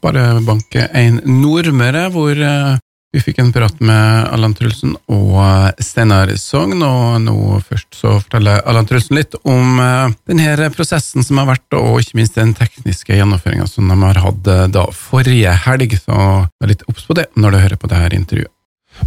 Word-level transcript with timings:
Sparebank1 0.00 1.26
Nordmøre, 1.28 2.08
hvor 2.14 2.32
eh, 2.32 2.78
vi 3.12 3.20
fikk 3.20 3.40
en 3.42 3.50
prat 3.52 3.80
med 3.84 4.28
Allan 4.32 4.54
Trulsen 4.56 4.94
og 5.12 5.34
eh, 5.42 5.82
Steinar 5.84 6.30
Sogn. 6.40 6.80
Og 6.80 7.18
nå 7.24 7.34
først 7.66 7.98
så 7.98 8.16
forteller 8.22 8.62
Allan 8.64 8.88
Trulsen 8.88 9.18
litt 9.18 9.36
om 9.42 9.80
eh, 9.82 10.14
denne 10.30 10.70
prosessen 10.72 11.26
som 11.26 11.42
har 11.42 11.50
vært, 11.52 11.68
og 11.76 12.00
ikke 12.00 12.20
minst 12.20 12.38
den 12.40 12.54
tekniske 12.56 13.18
gjennomføringa 13.18 13.68
som 13.68 13.90
de 13.92 13.98
har 14.06 14.22
hatt 14.24 14.48
da 14.72 14.86
forrige 14.96 15.52
helg. 15.66 15.98
Så 16.00 16.16
vær 16.16 16.72
litt 16.72 16.86
obs 16.88 17.04
på 17.08 17.18
det 17.18 17.28
når 17.36 17.52
du 17.52 17.62
hører 17.66 17.82
på 17.82 17.92
det 17.92 18.00
her 18.00 18.16
intervjuet. 18.16 18.54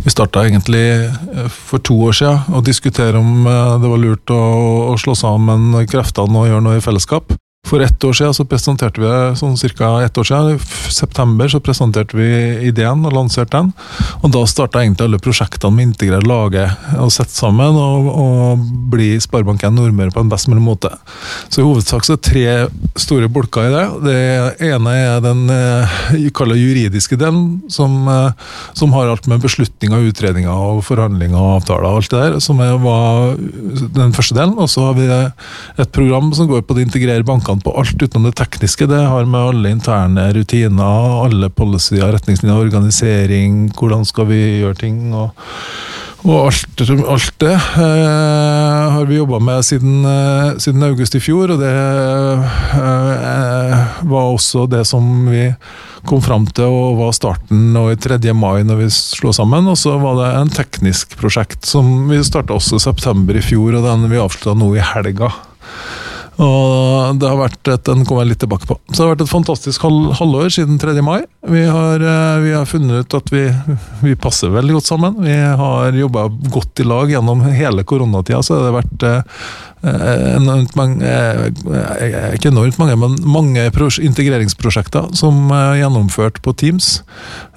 Vi 0.03 0.09
starta 0.09 0.41
egentlig 0.47 1.11
for 1.53 1.81
to 1.83 1.97
år 2.07 2.15
siden 2.17 2.55
å 2.55 2.61
diskutere 2.65 3.19
om 3.19 3.43
det 3.45 3.89
var 3.91 3.99
lurt 4.01 4.31
å 4.33 4.95
slå 4.97 5.13
sammen 5.13 5.75
kreftene 5.91 6.39
og 6.39 6.47
gjøre 6.49 6.65
noe 6.65 6.79
i 6.79 6.85
fellesskap. 6.85 7.35
For 7.63 7.79
ett 7.79 8.03
år 8.03 8.13
siden 8.13 8.33
så 8.35 8.43
presenterte 8.43 8.99
vi 8.99 9.09
sånn 9.39 9.53
cirka 9.55 9.87
ett 10.03 10.17
år 10.19 10.25
siden, 10.27 10.57
i 10.57 10.91
september 10.91 11.47
så 11.47 11.61
presenterte 11.63 12.17
vi 12.19 12.27
ideen 12.67 13.05
og 13.07 13.13
lanserte 13.15 13.55
den. 13.55 13.69
Og 14.19 14.33
da 14.35 14.41
starta 14.51 14.81
egentlig 14.81 15.07
alle 15.07 15.19
prosjektene 15.23 15.71
med 15.71 15.85
å 15.85 15.89
integrere 15.93 16.27
laget 16.27 16.89
og 16.99 17.13
sette 17.15 17.31
sammen 17.31 17.79
og, 17.79 18.09
og 18.11 18.65
bli 18.91 19.13
Sparebanken 19.23 19.77
Nordmøre 19.79 20.11
på 20.11 20.19
en 20.25 20.31
best 20.33 20.49
mulig 20.51 20.63
måte. 20.65 20.91
Så 21.47 21.61
i 21.61 21.65
hovedsak 21.65 22.03
så 22.03 22.17
er 22.17 22.19
det 22.19 22.27
tre 22.27 22.99
store 22.99 23.31
bolker 23.31 23.69
i 23.69 23.71
det. 23.71 23.85
Det 24.09 24.67
ene 24.67 24.97
er 24.99 25.23
den 25.23 25.47
eh, 25.55 25.95
kaller 26.35 26.59
juridiske 26.59 27.15
delen, 27.15 27.63
som, 27.71 27.95
eh, 28.11 28.51
som, 28.75 28.91
har 28.99 29.13
alt 29.13 29.31
med 29.31 29.39
beslutninger, 29.47 30.09
utredninger 30.11 30.51
og 30.51 30.83
forhandlinger 30.83 31.39
og 31.39 31.61
avtaler 31.61 31.87
og 31.87 32.03
alt 32.03 32.11
det 32.11 32.21
der, 32.27 32.37
som 32.43 32.59
var 32.59 33.39
den 33.39 34.13
første 34.13 34.35
delen. 34.35 34.59
Og 34.59 34.67
så 34.67 34.89
har 34.89 34.99
vi 34.99 35.09
et 35.09 35.95
program 35.95 36.33
som 36.35 36.51
går 36.51 36.67
på 36.67 36.75
å 36.75 36.83
integrere 36.83 37.23
bankene 37.23 37.52
tankene 37.53 37.63
på 37.63 37.79
alt 37.79 38.01
utenom 38.01 38.29
det 38.29 38.35
tekniske. 38.37 38.87
Det 38.87 39.07
har 39.07 39.25
med 39.25 39.41
alle 39.41 39.69
interne 39.71 40.33
rutiner, 40.33 41.25
alle 41.25 41.49
policyer, 41.49 42.11
retningslinjer, 42.11 42.67
organisering, 42.67 43.71
hvordan 43.73 44.05
skal 44.05 44.27
vi 44.27 44.61
gjøre 44.61 44.75
ting. 44.75 45.13
og 45.13 45.31
og 46.23 46.47
alt, 46.47 46.79
alt 46.79 47.39
det 47.39 47.51
eh, 47.51 48.91
har 48.95 49.05
vi 49.09 49.17
jobba 49.17 49.39
med 49.43 49.65
siden, 49.65 50.05
eh, 50.07 50.57
siden, 50.57 50.83
august 50.83 51.15
i 51.15 51.19
fjor, 51.19 51.51
og 51.51 51.59
det 51.59 51.67
eh, 51.67 53.77
var 54.07 54.31
også 54.31 54.63
det 54.71 54.85
som 54.87 55.27
vi 55.27 55.53
kom 56.07 56.21
fram 56.23 56.47
til 56.47 56.63
og 56.63 56.95
var 57.01 57.11
starten 57.11 57.75
og 57.75 57.91
i 57.91 57.99
3. 57.99 58.31
mai 58.31 58.63
når 58.63 58.75
vi 58.85 58.89
slo 58.95 59.33
sammen. 59.35 59.67
Og 59.67 59.75
så 59.75 59.99
var 59.99 60.15
det 60.21 60.39
en 60.39 60.47
teknisk 60.55 61.19
prosjekt 61.19 61.67
som 61.67 62.07
vi 62.07 62.23
starta 62.23 62.55
også 62.55 62.79
i 62.79 62.85
september 62.87 63.35
i 63.35 63.43
fjor, 63.43 63.75
og 63.75 63.83
den 63.83 64.07
vi 64.07 64.23
avslutta 64.23 64.55
nå 64.55 64.71
i 64.77 64.79
helga. 64.93 65.27
Og 66.41 67.19
det 67.21 67.29
har 67.29 67.37
vært 67.37 67.69
et, 67.69 67.83
den 67.85 68.05
kommer 68.07 68.23
jeg 68.23 68.33
litt 68.33 68.41
tilbake 68.41 68.67
på. 68.69 68.77
Så 68.89 68.95
det 68.95 69.03
har 69.03 69.11
vært 69.13 69.25
et 69.25 69.33
fantastisk 69.33 69.85
halv, 69.85 70.13
halvår 70.17 70.53
siden 70.55 70.79
3. 70.81 70.95
mai. 71.05 71.19
Vi 71.45 71.65
har, 71.67 72.01
eh, 72.01 72.39
vi 72.41 72.55
har, 72.55 72.65
funnet 72.65 73.05
ut 73.05 73.17
at 73.19 73.29
vi, 73.33 73.43
vi 74.01 74.15
passer 74.15 74.53
veldig 74.53 74.79
godt 74.79 74.89
sammen. 74.89 75.19
Vi 75.21 75.35
har 75.35 75.93
jobba 75.93 76.25
godt 76.53 76.81
i 76.81 76.87
lag 76.87 77.11
gjennom 77.11 77.43
hele 77.53 77.85
koronatida, 77.85 78.41
så 78.41 78.57
det 78.57 78.71
har 78.71 78.79
vært 78.79 79.07
eh, 79.09 79.45
enormt 79.83 80.75
mange 80.79 81.03
eh, 81.03 82.35
Ikke 82.37 82.51
enormt 82.51 82.79
mange, 82.79 82.95
men 82.99 83.17
mange 83.27 83.65
integreringsprosjekter 83.67 85.11
som 85.17 85.51
er 85.51 85.81
gjennomført 85.81 86.41
på 86.43 86.53
Teams. 86.55 87.01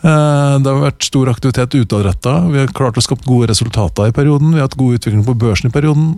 Det 0.07 0.71
har 0.71 0.83
vært 0.85 1.03
stor 1.03 1.29
aktivitet 1.33 1.75
utadretta. 1.75 2.35
Vi 2.53 2.61
har 2.61 2.71
klart 2.75 2.99
å 2.99 3.03
skape 3.03 3.27
gode 3.27 3.49
resultater 3.51 4.11
i 4.11 4.15
perioden. 4.15 4.53
Vi 4.55 4.61
har 4.61 4.69
hatt 4.69 4.79
god 4.79 5.01
utvikling 5.01 5.25
på 5.27 5.35
børsen 5.35 5.71
i 5.71 5.75
perioden. 5.75 6.13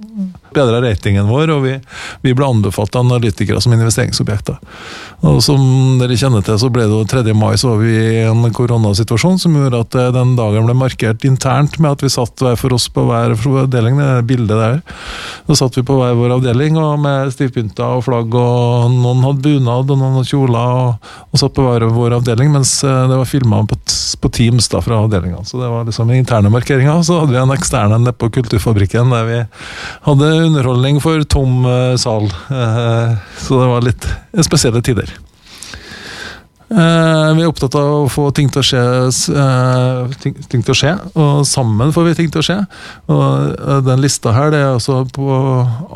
Bedra 0.52 0.80
ratingen 0.82 1.28
vår, 1.28 1.52
og 1.54 1.62
vi, 1.64 1.74
vi 2.24 2.34
ble 2.36 2.48
anbefalt 2.48 2.96
av 2.96 3.06
analytikere 3.06 3.60
som 3.64 3.72
investeringsobjekter. 3.76 4.58
Og 5.28 5.40
Som 5.44 5.62
dere 6.00 6.16
kjenner 6.18 6.44
til, 6.44 6.58
så 6.60 6.70
ble 6.72 6.86
det 6.90 7.00
3. 7.10 7.34
mai 7.36 7.56
så 7.58 7.72
var 7.72 7.82
vi 7.82 7.94
i 7.96 8.24
en 8.28 8.44
koronasituasjon 8.54 9.40
som 9.42 9.56
gjorde 9.56 9.82
at 9.86 9.98
eh, 9.98 10.12
den 10.14 10.34
dagen 10.38 10.68
ble 10.68 10.76
markert 10.78 11.24
internt 11.28 11.78
med 11.82 11.96
at 11.96 12.04
vi 12.04 12.12
satt 12.12 12.44
hver 12.44 12.58
for 12.60 12.76
oss 12.76 12.88
på 12.92 13.06
hver 13.08 13.34
avdeling. 13.34 13.98
det 13.98 14.26
bildet 14.28 14.62
der. 14.62 14.80
Da 15.48 15.58
satt 15.58 15.76
vi 15.78 15.86
på 15.86 15.97
hver 15.98 16.16
vår 16.18 16.34
avdeling 16.38 16.78
og 16.80 16.98
med 17.02 17.32
stivpynta 17.34 17.90
og 17.98 18.04
flagg, 18.06 18.34
og 18.34 18.94
noen 18.94 19.24
hadde 19.26 19.44
bunad 19.44 19.92
og 19.92 20.00
noen 20.00 20.18
hadde 20.18 20.30
kjoler, 20.30 20.72
og, 20.80 21.12
og 21.32 21.42
satt 21.42 21.54
på 21.56 21.66
hver 21.66 21.86
vår 21.94 22.18
avdeling, 22.20 22.52
mens 22.54 22.72
eh, 22.86 23.04
det 23.10 23.20
var 23.20 23.28
filma 23.28 23.62
på, 23.68 23.78
på, 24.22 24.32
Teams 24.38 24.70
da 24.72 24.82
fra 24.84 25.02
avdelinga. 25.04 25.44
Så 25.48 25.60
det 25.60 25.70
var 25.72 25.86
liksom 25.88 26.12
interne 26.14 26.52
markeringer. 26.54 27.02
Så 27.06 27.20
hadde 27.20 27.34
vi 27.34 27.40
en 27.42 27.54
ekstern 27.54 27.94
nede 27.96 28.14
på 28.16 28.30
Kulturfabrikken 28.38 29.14
der 29.14 29.28
vi 29.28 29.38
hadde 30.08 30.34
underholdning 30.48 31.00
for 31.04 31.24
tom 31.28 31.64
uh, 31.66 31.96
sal. 32.00 32.30
Uh, 32.50 33.16
så 33.40 33.62
det 33.62 33.72
var 33.72 33.88
litt 33.88 34.12
spesielle 34.46 34.84
tider. 34.84 35.16
Uh, 36.68 37.32
vi 37.32 37.44
er 37.44 37.48
opptatt 37.48 37.72
av 37.80 37.86
å 38.02 38.10
få 38.12 38.26
ting 38.36 38.50
til 38.52 38.60
å 38.60 38.66
skje, 38.66 38.82
ting, 40.20 40.34
ting, 40.52 40.60
til 40.60 40.74
å 40.74 40.76
skje, 40.76 40.92
og 41.16 41.46
sammen 41.48 41.94
får 41.96 42.10
vi 42.10 42.16
ting 42.18 42.28
til 42.32 42.42
å 42.42 42.44
skje. 42.44 42.58
Og 43.14 43.84
Den 43.86 44.02
lista 44.04 44.34
her, 44.36 44.52
det 44.52 44.60
er 44.60 44.74
altså 44.74 45.00
på 45.14 45.28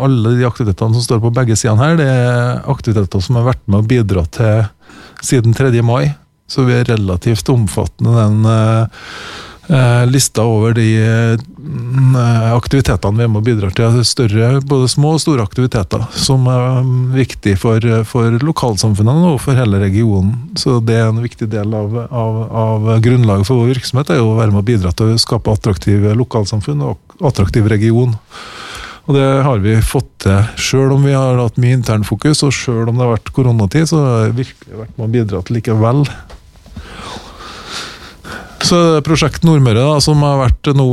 alle 0.01 0.35
de 0.39 0.49
aktivitetene 0.49 0.97
som 0.97 1.05
står 1.05 1.21
på 1.25 1.35
begge 1.37 1.59
sidene 1.61 1.85
her, 1.85 2.01
det 2.01 2.09
er 2.09 2.65
aktiviteter 2.73 3.25
som 3.25 3.37
har 3.41 3.51
vært 3.51 3.65
med 3.67 3.83
å 3.83 3.89
bidra 3.93 4.25
til 4.33 4.65
siden 5.21 5.57
3. 5.57 5.75
mai. 5.85 6.15
Så 6.49 6.65
vi 6.69 6.75
er 6.77 6.89
relativt 6.89 7.49
omfattende 7.53 8.17
den 8.19 10.09
lista 10.13 10.45
over 10.45 10.75
de 10.77 10.89
aktivitetene 12.57 13.23
vi 13.23 13.29
må 13.31 13.43
bidra 13.45 13.71
til. 13.75 14.01
Større, 14.07 14.61
både 14.67 14.89
små 14.91 15.15
og 15.17 15.23
store 15.23 15.45
aktiviteter 15.45 16.05
som 16.19 16.47
er 16.51 16.83
viktig 17.15 17.55
for, 17.61 17.85
for 18.09 18.39
lokalsamfunnene 18.43 19.33
og 19.35 19.41
for 19.45 19.59
hele 19.59 19.81
regionen. 19.83 20.35
Så 20.59 20.81
det 20.85 20.99
er 21.01 21.11
en 21.11 21.23
viktig 21.23 21.49
del 21.53 21.75
av, 21.77 21.95
av, 22.09 22.41
av 22.65 22.91
grunnlaget 23.05 23.49
for 23.49 23.63
vår 23.63 23.75
virksomhet, 23.75 24.13
er 24.13 24.25
å 24.25 24.35
være 24.39 24.55
med 24.55 24.65
å 24.65 24.69
bidra 24.73 24.93
til 24.97 25.15
å 25.15 25.23
skape 25.23 25.55
attraktive 25.55 26.17
lokalsamfunn 26.19 26.85
og 26.89 27.23
attraktiv 27.23 27.71
region. 27.71 28.17
Og 29.11 29.17
det 29.17 29.25
har 29.43 29.63
vi 29.65 29.75
fått 29.83 30.13
til, 30.23 30.45
sjøl 30.63 30.95
om 30.95 31.09
vi 31.09 31.17
har 31.17 31.41
hatt 31.41 31.59
mye 31.63 31.79
internfokus, 31.81 32.45
og 32.47 32.55
sjøl 32.55 32.87
om 32.87 32.95
det 32.95 33.03
har 33.03 33.17
vært 33.17 33.33
koronatid, 33.35 33.89
så 33.91 33.99
har 34.05 34.31
vi 34.31 34.45
virkelig 34.45 34.79
vært 34.85 34.95
med 34.95 35.09
å 35.09 35.13
bidra 35.17 35.43
til 35.43 35.59
likevel. 35.59 36.05
Så 38.63 38.79
Prosjekt 39.03 39.43
Nordmøre, 39.47 39.83
da, 39.83 40.01
som 40.03 40.23
har 40.23 40.39
vært 40.39 40.71
nå 40.79 40.87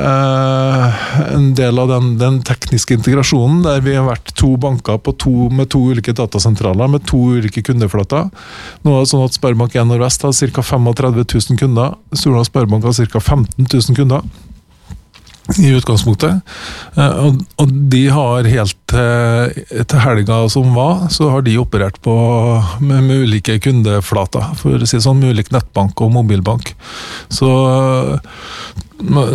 eh, 0.00 1.02
en 1.34 1.50
del 1.58 1.80
av 1.82 1.90
den, 1.90 2.14
den, 2.20 2.38
tekniske 2.46 2.96
integrasjonen, 2.96 3.60
der 3.66 3.82
vi 3.84 3.96
har 3.98 4.06
vært 4.08 4.32
to 4.38 4.54
banker 4.60 5.00
to, 5.20 5.32
med 5.52 5.70
to 5.72 5.82
ulike 5.92 6.14
datasentraler 6.16 6.88
med 6.90 7.04
to 7.08 7.20
ulike 7.36 7.64
kundeflater. 7.66 8.30
Nå 8.86 8.94
er 8.96 9.04
det 9.04 9.12
sånn 9.12 9.26
at 9.26 9.36
Sparebank1 9.36 9.90
Nordvest 9.90 10.24
har 10.24 10.32
ca. 10.32 10.64
35 10.72 11.20
000 11.20 11.60
kunder. 11.60 11.98
Surnadal 12.16 12.48
Sparebank 12.48 12.88
har 12.88 12.96
ca. 12.96 13.20
15 13.20 13.68
000 13.68 14.00
kunder 14.00 14.24
i 15.58 15.72
utgangspunktet. 15.74 16.40
Eh, 16.94 17.26
og, 17.56 17.72
de 17.92 18.02
har 18.12 18.48
helt 18.48 18.78
til, 18.92 19.98
helga 20.04 20.42
som 20.52 20.74
var, 20.76 21.08
så 21.10 21.30
har 21.32 21.42
de 21.46 21.58
operert 21.60 21.98
på 22.04 22.14
med, 22.80 23.10
ulike 23.10 23.58
kundeflater. 23.62 24.52
For 24.60 24.78
å 24.78 24.88
si 24.88 25.00
sånn, 25.02 25.20
med 25.22 25.34
ulik 25.34 25.52
nettbank 25.54 26.00
og 26.04 26.14
mobilbank. 26.14 26.72
Så, 27.32 27.50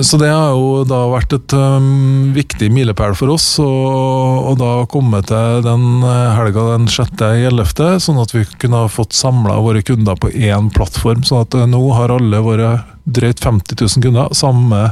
så 0.01 0.19
det 0.21 0.31
har 0.31 0.55
jo 0.55 0.83
da 0.87 1.03
vært 1.11 1.35
et 1.35 1.55
um, 1.57 2.31
viktig 2.35 2.69
milepæl 2.73 3.17
for 3.19 3.35
oss. 3.35 3.49
Og, 3.63 4.51
og 4.53 4.59
da 4.61 4.73
komme 4.91 5.21
til 5.27 5.63
den 5.65 6.05
helga 6.07 6.69
den 6.73 6.87
6.11., 6.91 7.97
sånn 8.03 8.21
at 8.23 8.35
vi 8.35 8.45
kunne 8.61 8.85
ha 8.85 8.91
fått 8.91 9.17
samla 9.17 9.59
våre 9.65 9.83
kunder 9.85 10.19
på 10.19 10.31
én 10.31 10.71
plattform. 10.73 11.25
sånn 11.27 11.43
at 11.47 11.59
nå 11.67 11.83
har 11.97 12.15
alle 12.15 12.43
våre 12.45 12.77
drøyt 13.07 13.43
50 13.43 13.83
000 13.83 14.03
kunder 14.03 14.33
samme 14.35 14.87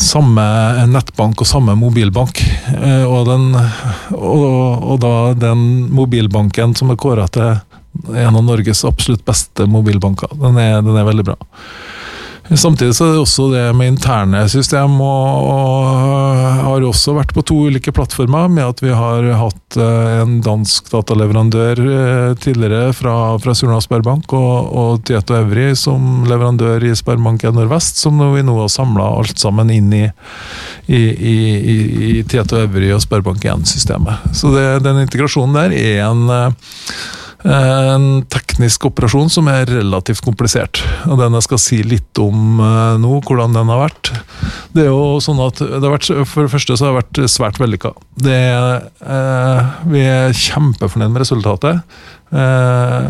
samme 0.00 0.44
nettbank 0.90 1.42
og 1.42 1.48
samme 1.48 1.76
mobilbank. 1.78 2.40
Eh, 2.74 3.04
og, 3.04 3.28
den, 3.28 3.50
og, 4.16 4.86
og 4.94 5.00
da 5.02 5.14
den 5.38 5.66
mobilbanken 5.94 6.74
som 6.78 6.92
er 6.92 7.00
kåra 7.00 7.28
til 7.32 7.58
en 8.16 8.36
av 8.36 8.42
Norges 8.46 8.84
absolutt 8.88 9.24
beste 9.26 9.66
mobilbanker. 9.68 10.32
Den 10.40 10.58
er, 10.60 10.80
den 10.84 10.96
er 10.96 11.08
veldig 11.08 11.26
bra. 11.32 11.38
Samtidig 12.50 12.96
så 12.96 13.04
er 13.06 13.12
det 13.14 13.20
også 13.22 13.44
det 13.52 13.62
med 13.78 13.92
interne 13.92 14.40
system, 14.50 14.96
og, 15.04 16.38
har 16.66 16.82
også 16.82 17.14
vært 17.14 17.34
på 17.36 17.44
to 17.46 17.58
ulike 17.70 17.92
plattformer, 17.94 18.48
med 18.50 18.64
at 18.66 18.82
vi 18.82 18.90
har 18.90 19.28
hatt 19.38 19.78
eh, 19.78 20.22
en 20.24 20.40
dansk 20.42 20.90
dataleverandør 20.90 21.82
eh, 21.84 22.32
tidligere 22.42 22.90
fra, 22.96 23.14
fra 23.42 23.54
Surnadal 23.54 23.84
Sparebank, 23.86 24.34
og, 24.34 24.72
og 24.82 25.04
Tieto 25.06 25.38
Evry 25.38 25.68
som 25.78 26.26
leverandør 26.26 26.82
i 26.88 26.92
Sparebank1 26.98 27.54
Nordvest, 27.54 28.02
som 28.02 28.18
vi 28.34 28.42
nå 28.42 28.58
har 28.58 28.72
samla 28.72 29.06
alt 29.20 29.38
sammen 29.38 29.70
inn 29.70 29.94
i, 29.94 30.04
i, 30.90 31.04
i, 31.06 31.38
i 32.10 32.12
Tieto 32.26 32.58
Evry 32.64 32.90
og 32.96 33.04
Sparebank1-systemet. 33.06 34.34
Så 34.34 34.50
det, 34.56 34.66
den 34.88 35.04
integrasjonen 35.06 35.54
der 35.60 35.78
er 35.78 36.04
en 36.10 36.26
en 37.40 38.06
teknisk 38.28 38.84
operasjon 38.90 39.30
som 39.32 39.48
er 39.48 39.68
relativt 39.70 40.20
komplisert. 40.24 40.82
og 41.08 41.18
Den 41.20 41.36
jeg 41.38 41.46
skal 41.46 41.60
si 41.62 41.78
litt 41.86 42.20
om 42.20 42.60
eh, 42.60 42.96
nå, 43.00 43.20
hvordan 43.24 43.56
den 43.56 43.72
har 43.72 43.86
vært. 43.86 44.12
Det 44.76 44.84
er 44.84 44.90
jo 44.90 45.20
sånn 45.24 45.40
at 45.44 45.60
det 45.62 45.80
har 45.80 45.94
vært, 45.94 46.10
For 46.28 46.44
det 46.44 46.52
første 46.52 46.76
så 46.76 46.88
har 46.88 46.92
det 46.92 47.00
vært 47.00 47.32
svært 47.32 47.60
vellykka. 47.62 47.94
Eh, 48.20 49.70
vi 49.94 50.04
er 50.04 50.36
kjempefornøyd 50.36 51.14
med 51.14 51.24
resultatet. 51.24 51.80
Eh, 52.30 53.08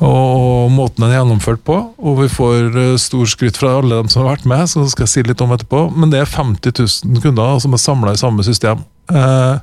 og 0.00 0.70
måten 0.72 1.02
den 1.04 1.10
er 1.10 1.18
gjennomført 1.18 1.60
på. 1.66 1.76
Og 2.00 2.22
vi 2.22 2.28
får 2.32 2.70
uh, 2.72 2.94
stor 3.00 3.28
skryt 3.28 3.58
fra 3.60 3.74
alle 3.78 4.00
dem 4.00 4.08
som 4.12 4.24
har 4.24 4.34
vært 4.34 4.46
med, 4.48 4.64
så 4.70 4.86
skal 4.88 5.04
jeg 5.04 5.12
si 5.12 5.24
litt 5.28 5.42
om 5.44 5.52
etterpå. 5.52 5.86
Men 5.92 6.12
det 6.12 6.22
er 6.22 6.30
50 6.30 6.72
000 7.04 7.20
kunder 7.24 7.60
som 7.60 7.76
er 7.76 7.82
samla 7.82 8.14
i 8.16 8.20
samme 8.20 8.44
system. 8.46 8.80
Uh, 9.10 9.58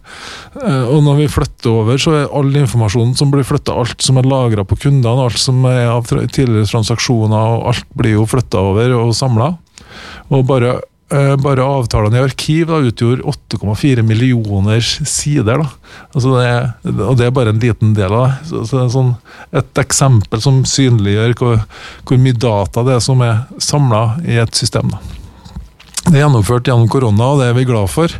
uh, 0.59 0.85
og 0.93 1.01
når 1.05 1.23
vi 1.23 1.29
flytter 1.31 1.71
over, 1.71 1.97
så 2.01 2.13
er 2.19 2.35
all 2.35 2.51
informasjonen 2.61 3.15
som 3.17 3.31
blir 3.33 3.47
flytta, 3.47 3.73
alt 3.73 4.05
som 4.05 4.19
er 4.19 4.29
lagra 4.29 4.67
på 4.67 4.77
kundene, 4.87 5.25
alt 5.25 5.41
som 5.41 5.65
er 5.69 5.87
av 5.89 6.05
tidligere 6.11 6.69
transaksjoner, 6.69 7.57
og 7.57 7.71
alt 7.73 7.89
blir 7.97 8.19
jo 8.19 8.27
flytta 8.29 8.61
over 8.73 8.93
og 8.99 9.15
samla. 9.17 9.55
Og 10.35 10.45
bare 10.45 10.77
Eh, 10.77 10.96
bare 11.39 11.63
avtalene 11.63 12.19
i 12.19 12.23
arkiv 12.25 12.65
da, 12.67 12.81
utgjorde 12.83 13.23
8,4 13.55 14.03
millioner 14.03 14.81
sider. 14.83 15.63
Altså 16.11 16.33
det, 16.35 16.49
og 16.91 17.15
det 17.19 17.29
er 17.29 17.35
bare 17.35 17.53
en 17.53 17.61
liten 17.63 17.93
del 17.95 18.11
av 18.11 18.25
det. 18.25 18.49
Så, 18.49 18.63
så 18.67 18.81
det 18.81 18.87
sånn, 18.95 19.13
et 19.55 19.81
eksempel 19.83 20.43
som 20.43 20.63
synliggjør 20.67 21.37
hvor, 21.39 21.61
hvor, 22.03 22.19
mye 22.19 22.35
data 22.35 22.83
det 22.87 22.97
er 22.97 23.05
som 23.05 23.23
er 23.23 23.45
samla 23.63 24.03
i 24.27 24.39
et 24.41 24.59
system. 24.59 24.91
Da. 24.91 24.99
Det 26.07 26.13
er 26.15 26.21
gjennomført 26.25 26.67
gjennom 26.69 26.91
korona, 26.91 27.33
og 27.33 27.41
det 27.41 27.49
er 27.49 27.57
vi 27.57 27.65
glad 27.67 27.91
for. 27.91 28.11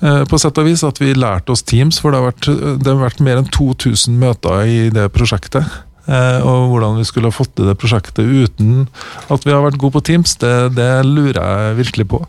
Eh, 0.00 0.22
på 0.28 0.40
sett 0.40 0.60
og 0.60 0.68
vis 0.68 0.84
At 0.86 1.00
vi 1.00 1.10
lærte 1.16 1.52
oss 1.52 1.64
Teams, 1.64 1.98
for 2.00 2.12
det 2.12 2.22
har 2.22 2.30
vært, 2.30 2.48
det 2.80 2.88
har 2.92 3.02
vært 3.02 3.24
mer 3.24 3.40
enn 3.40 3.50
2000 3.52 4.16
møter 4.20 4.64
i 4.68 4.80
det 4.94 5.10
prosjektet. 5.16 5.64
Eh, 6.08 6.40
og 6.40 6.70
hvordan 6.72 6.96
vi 6.96 7.04
skulle 7.04 7.28
ha 7.28 7.34
fått 7.34 7.52
til 7.58 7.68
det 7.68 7.76
prosjektet 7.80 8.24
uten 8.24 8.86
at 9.28 9.44
vi 9.44 9.52
har 9.52 9.60
vært 9.60 9.76
gode 9.80 9.98
på 9.98 10.04
Teams, 10.08 10.38
det, 10.40 10.52
det 10.78 10.88
lurer 11.04 11.36
jeg 11.36 11.78
virkelig 11.82 12.06
på. 12.14 12.22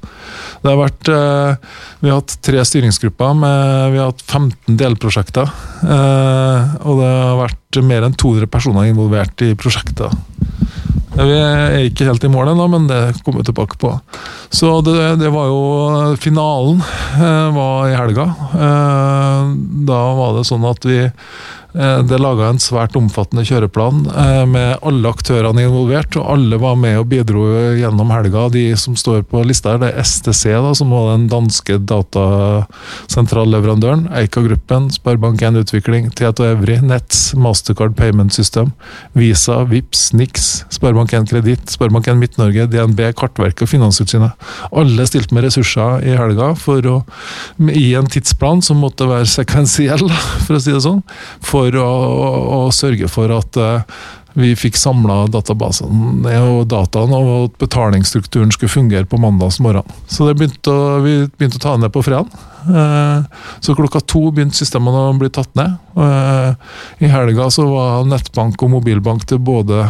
Det 0.59 0.73
har 0.73 0.79
vært, 0.81 1.11
eh, 1.15 1.75
Vi 2.03 2.11
har 2.11 2.19
hatt 2.19 2.35
tre 2.43 2.63
styringsgrupper, 2.67 3.37
med, 3.39 3.93
vi 3.93 4.01
har 4.01 4.11
hatt 4.11 4.23
15 4.25 4.75
delprosjekter. 4.79 5.51
Eh, 5.83 6.75
og 6.83 6.99
det 6.99 7.13
har 7.13 7.39
vært 7.45 7.83
mer 7.85 8.07
enn 8.07 8.17
200 8.19 8.51
personer 8.51 8.89
involvert 8.89 9.45
i 9.47 9.53
prosjektet. 9.59 10.11
Vi 11.19 11.35
er 11.35 11.81
ikke 11.89 12.05
helt 12.07 12.23
i 12.23 12.31
mål 12.31 12.51
ennå, 12.53 12.67
men 12.71 12.85
det 12.87 12.99
kommer 13.25 13.41
vi 13.41 13.49
tilbake 13.49 13.79
på. 13.79 13.91
Så 14.55 14.69
det, 14.85 14.95
det 15.19 15.31
var 15.33 15.49
jo 15.49 16.15
Finalen 16.21 16.79
var 17.55 17.89
i 17.89 17.97
helga. 17.97 18.27
Da 19.89 19.99
var 20.15 20.37
det 20.37 20.45
sånn 20.47 20.63
at 20.69 20.87
vi 20.87 21.01
det 21.77 22.15
er 22.15 22.21
laga 22.21 22.47
en 22.49 22.59
svært 22.61 22.95
omfattende 22.97 23.43
kjøreplan 23.45 24.07
eh, 24.09 24.45
med 24.49 24.79
alle 24.85 25.09
aktørene 25.13 25.61
involvert. 25.67 26.15
og 26.17 26.25
Alle 26.33 26.57
var 26.61 26.75
med 26.81 26.97
og 26.97 27.07
bidro 27.11 27.43
gjennom 27.77 28.09
helga. 28.09 28.49
De 28.53 28.75
som 28.79 28.95
står 28.97 29.21
på 29.29 29.43
lista, 29.45 29.71
her, 29.75 29.81
det 29.83 29.89
er 29.93 30.01
STC, 30.01 30.43
da, 30.55 30.73
som 30.77 30.89
var 30.93 31.03
den 31.11 31.27
danske 31.29 31.77
datasentralleverandøren. 31.91 34.07
Eika-gruppen, 34.17 34.89
Sparebank1 34.95 35.59
Utvikling, 35.61 36.03
Tieto 36.17 36.43
Evry, 36.47 36.77
Nets, 36.81 37.17
Mastercard 37.37 37.93
Payment 37.99 38.33
System, 38.33 38.67
Visa, 39.13 39.63
Vips, 39.69 40.09
Nix, 40.17 40.65
Sparebank1 40.73 41.29
Kreditt, 41.29 41.69
Sparebank1 41.75 42.17
Midt-Norge, 42.23 42.65
DNB, 42.73 42.99
Kartverket 43.19 43.61
og 43.67 43.71
Finanstilsynet. 43.75 44.31
Alle 44.73 45.05
stilte 45.05 45.35
med 45.37 45.45
ressurser 45.45 46.01
i 46.01 46.17
helga 46.17 46.57
for 46.57 46.81
å, 46.89 47.05
i 47.69 47.93
en 47.99 48.09
tidsplan 48.09 48.61
som 48.65 48.81
måtte 48.81 49.05
være 49.09 49.25
sekvensiell, 49.29 50.09
for 50.47 50.53
å 50.57 50.61
si 50.63 50.73
det 50.73 50.81
sånn. 50.87 51.03
for 51.45 51.58
for 51.59 51.79
å, 51.79 51.85
å, 51.85 52.31
å 52.67 52.73
sørge 52.75 53.09
for 53.11 53.31
at 53.35 53.59
uh, 53.59 53.99
vi 54.39 54.53
fikk 54.57 54.77
samla 54.79 55.25
databasen 55.33 56.23
og 56.29 56.61
dataen, 56.71 57.15
og 57.15 57.31
at 57.49 57.57
betalingsstrukturen 57.63 58.53
skulle 58.55 58.71
fungere 58.71 59.07
på 59.09 59.19
mandags 59.19 59.59
morgen. 59.63 59.87
Så 60.07 60.29
begynte 60.29 60.71
å, 60.71 60.99
vi 61.03 61.15
begynte 61.25 61.59
å 61.59 61.65
ta 61.65 61.75
ned 61.81 61.91
på 61.95 62.03
fredag. 62.05 62.29
Uh, 62.69 63.25
så 63.63 63.75
klokka 63.75 64.03
to 64.05 64.29
begynte 64.35 64.59
systemene 64.59 65.09
å 65.09 65.17
bli 65.19 65.31
tatt 65.33 65.51
ned. 65.59 65.75
Uh, 65.97 66.53
I 67.03 67.11
helga 67.11 67.49
så 67.53 67.67
var 67.67 68.07
nettbank 68.07 68.61
og 68.63 68.77
mobilbank 68.77 69.27
til 69.29 69.41
både 69.43 69.89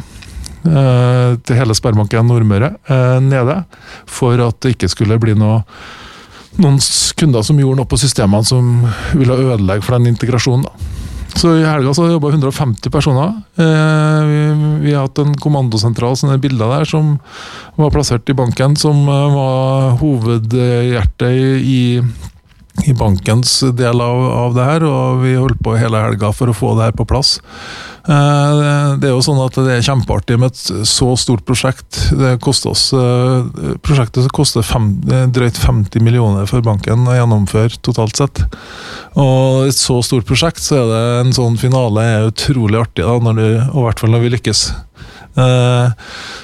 til 0.59 1.55
hele 1.55 1.71
Sparebanken 1.71 2.27
Nordmøre 2.27 2.73
nede, 3.23 3.53
for 4.11 4.41
at 4.43 4.57
det 4.59 4.73
ikke 4.73 4.89
skulle 4.91 5.15
bli 5.23 5.31
noe 5.39 5.61
noen 6.59 6.81
kunder 7.15 7.45
som 7.47 7.59
gjorde 7.63 7.79
noe 7.79 7.89
på 7.89 7.99
systemene 8.01 8.43
som 8.43 8.83
ville 9.15 9.39
ødelegge 9.39 9.85
for 9.87 9.95
den 9.95 10.11
integrasjonen. 10.11 10.67
da. 10.67 10.98
Så 11.35 11.51
I 11.57 11.65
helga 11.65 11.93
så 11.93 12.07
jobba 12.09 12.31
150 12.33 12.89
personer. 12.91 13.35
Eh, 13.55 14.21
vi, 14.25 14.39
vi, 14.85 14.93
har 14.93 15.05
hatt 15.07 15.21
en 15.21 15.35
kommandosentral 15.37 16.17
sånne 16.17 16.39
bilder 16.41 16.71
der 16.79 16.89
som 16.89 17.17
var 17.77 17.93
plassert 17.93 18.29
i 18.29 18.35
banken, 18.37 18.75
som 18.79 19.05
eh, 19.05 19.35
var 19.35 19.93
hovedhjertet 20.01 21.29
i, 21.29 21.45
i 21.59 21.79
bankens 22.97 23.59
del 23.75 24.01
av, 24.01 24.23
av, 24.45 24.57
det 24.57 24.65
her. 24.65 24.85
Og 24.87 25.21
vi 25.23 25.37
holdt 25.37 25.61
på 25.63 25.77
hele 25.79 26.01
helga 26.03 26.33
for 26.35 26.51
å 26.51 26.57
få 26.57 26.73
det 26.77 26.89
her 26.89 26.97
på 26.97 27.07
plass. 27.09 27.37
Eh, 28.09 28.61
det 28.99 29.09
er 29.09 29.13
jo 29.13 29.23
sånn 29.23 29.41
at 29.43 29.57
det 29.59 29.75
er 29.75 29.85
kjempeartig 29.85 30.39
med 30.41 30.53
et 30.53 30.87
så 30.89 31.11
stort 31.19 31.45
prosjekt. 31.47 31.99
Det 32.15 32.37
koster 32.43 32.73
oss, 32.73 32.89
eh, 32.95 33.75
prosjektet 33.85 34.31
koster 34.35 34.65
fem, 34.65 34.91
drøyt 35.05 35.59
50 35.59 36.03
millioner 36.05 36.49
for 36.49 36.65
banken 36.65 37.07
å 37.07 37.17
gjennomføre 37.17 37.81
totalt 37.85 38.17
sett. 38.19 38.43
Og 39.19 39.67
et 39.69 39.77
så 39.77 39.99
stort 40.05 40.27
prosjekt, 40.29 40.63
så 40.63 40.81
er 40.81 40.89
det 40.89 41.03
en 41.25 41.33
sånn 41.35 41.57
finale 41.59 42.05
er 42.05 42.29
utrolig 42.31 42.79
artig, 42.81 43.05
da, 43.05 43.17
når 43.19 43.41
du, 43.41 43.47
og 43.73 43.81
i 43.81 43.87
hvert 43.89 44.03
fall 44.03 44.15
når 44.15 44.25
vi 44.25 44.35
lykkes. 44.37 44.63
Eh, 45.35 45.91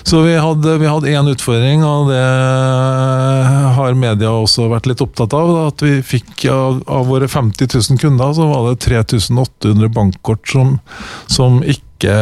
så 0.04 0.22
vi 0.22 0.36
hadde, 0.38 0.78
vi 0.82 0.90
hadde 0.90 1.14
én 1.14 1.32
utfordring, 1.32 1.84
og 1.86 2.12
det 2.12 2.22
har 3.78 3.98
media 3.98 4.32
også 4.34 4.70
vært 4.72 4.90
litt 4.90 5.02
opptatt 5.04 5.34
av. 5.38 5.54
At 5.70 5.84
vi 5.86 5.98
fikk 6.06 6.46
av, 6.52 6.84
av 6.92 7.10
våre 7.10 7.30
50 7.32 7.72
000 7.74 8.02
kunder, 8.02 8.36
så 8.38 8.48
var 8.52 8.70
det 8.70 8.84
3800 8.86 9.92
bankkort 9.96 10.46
som, 10.52 10.78
som, 11.32 11.60
ikke, 11.64 12.16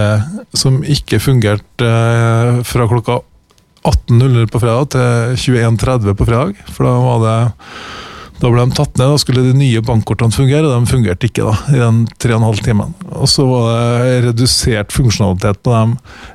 som 0.57 0.81
ikke 0.83 1.21
fungerte 1.23 1.91
eh, 1.91 2.63
fra 2.67 2.89
klokka 2.89 3.21
18.00 3.83 4.47
på 4.47 4.63
fredag 4.63 4.93
til 4.95 5.57
21.30 5.59 6.15
på 6.15 6.27
fredag. 6.29 6.65
For 6.71 6.87
da 6.87 6.95
var 7.03 7.23
det 7.25 7.37
da 8.43 8.49
ble 8.51 8.63
de 8.67 8.75
tatt 8.75 8.97
ned, 8.99 9.07
da 9.07 9.19
skulle 9.21 9.45
de 9.45 9.53
nye 9.55 9.81
bankkortene 9.85 10.35
fungere, 10.35 10.67
og 10.67 10.73
de 10.73 10.91
fungerte 10.91 11.29
ikke 11.29 11.45
da, 11.47 11.53
i 11.71 11.79
den 11.79 12.01
tre 12.19 12.33
og 12.35 12.41
en 12.41 12.47
halv 12.49 12.59
timen. 12.65 12.91
Og 13.15 13.29
så 13.31 13.45
var 13.47 13.69
det 14.03 14.17
redusert 14.25 14.91
funksjonalitet 14.91 15.61
på 15.63 15.71
dem. 15.71 15.93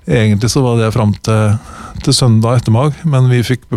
Egentlig 0.08 0.48
så 0.54 0.62
var 0.64 0.80
det 0.80 0.88
fram 0.94 1.12
til, 1.26 1.58
til 2.06 2.16
søndag 2.16 2.62
ettermiddag, 2.62 3.02
men 3.12 3.28
vi 3.28 3.42
fikk, 3.44 3.68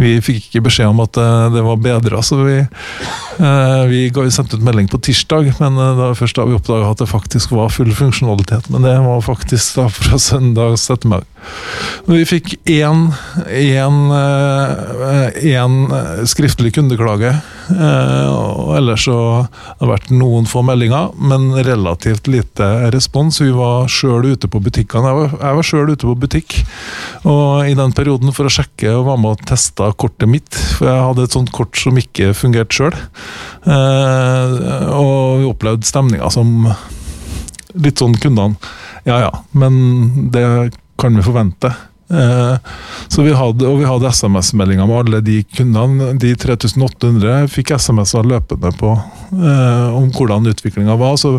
vi 0.00 0.16
fikk, 0.26 0.48
ikke 0.48 0.64
beskjed 0.66 0.90
om 0.90 1.04
at 1.04 1.20
eh, 1.22 1.46
det 1.54 1.62
var 1.68 1.78
bedra, 1.86 2.24
så 2.26 2.40
vi, 2.42 2.58
eh, 2.66 3.84
vi 3.92 4.02
sendte 4.34 4.58
ut 4.58 4.66
melding 4.66 4.90
på 4.90 4.98
tirsdag, 5.06 5.52
men 5.62 5.78
da, 5.78 5.92
det 5.94 6.02
var 6.08 6.18
først 6.18 6.40
da 6.40 6.50
vi 6.50 6.58
oppdaga 6.58 6.90
at 6.90 7.04
det 7.04 7.12
faktisk 7.14 7.54
var 7.54 7.70
full 7.70 7.94
funksjonalitet. 7.94 8.72
Men 8.74 8.88
det 8.88 8.98
var 9.06 9.22
faktisk 9.22 9.78
da 9.78 9.86
fra 10.00 10.18
søndags 10.18 10.90
ettermiddag. 10.90 11.30
Vi 12.10 12.24
fikk 12.26 12.54
én, 12.70 13.10
én, 13.54 13.98
én 15.46 15.74
skriftlig 16.26 16.72
kundeklage. 16.74 17.34
Eh, 17.70 18.26
og 18.30 18.72
ellers 18.78 19.04
så 19.06 19.16
har 19.46 19.78
det 19.80 19.90
vært 19.90 20.10
noen 20.14 20.48
få 20.48 20.62
meldinger, 20.66 21.12
men 21.20 21.50
relativt 21.66 22.30
lite 22.30 22.66
respons. 22.94 23.40
Vi 23.42 23.52
var 23.54 23.90
sjøl 23.92 24.32
ute 24.32 24.50
på 24.50 24.62
butikkene. 24.64 25.12
Jeg 25.12 25.18
var, 25.20 25.56
var 25.60 25.66
sjøl 25.66 25.92
ute 25.92 26.08
på 26.08 26.16
butikk 26.24 26.56
og 27.28 27.68
i 27.68 27.76
den 27.78 27.94
perioden 27.96 28.34
for 28.34 28.48
å 28.48 28.52
sjekke 28.52 28.94
og 28.96 29.06
var 29.10 29.20
med 29.20 29.36
og 29.36 29.46
testa 29.50 29.90
kortet 29.92 30.30
mitt. 30.30 30.60
For 30.78 30.90
jeg 30.90 31.06
hadde 31.10 31.26
et 31.28 31.36
sånt 31.36 31.52
kort 31.54 31.78
som 31.78 31.98
ikke 32.00 32.32
fungerte 32.36 32.76
sjøl. 32.76 32.96
Eh, 33.66 34.58
og 34.96 35.42
vi 35.42 35.50
opplevde 35.50 35.88
stemninga 35.88 36.30
som 36.32 36.70
litt 37.78 38.00
sånn 38.00 38.16
kundene 38.18 38.56
Ja 39.06 39.20
ja, 39.22 39.28
men 39.54 40.30
det 40.34 40.42
kan 41.00 41.16
vi 41.16 41.24
forvente. 41.24 41.72
Eh, 42.10 42.56
så 43.08 43.22
vi 43.22 43.32
hadde, 43.32 43.66
og 43.68 43.78
vi 43.78 43.86
hadde 43.86 44.10
SMS-meldinger 44.10 44.88
med 44.88 44.98
alle 44.98 45.20
de 45.22 45.36
kundene. 45.54 46.10
De 46.18 46.32
3800 46.34 47.46
fikk 47.52 47.74
SMS-er 47.76 48.26
løpende 48.26 48.72
på 48.80 48.92
eh, 48.96 49.88
om 49.94 50.10
hvordan 50.16 50.50
utviklinga 50.50 50.98
var. 50.98 51.16
Så, 51.22 51.36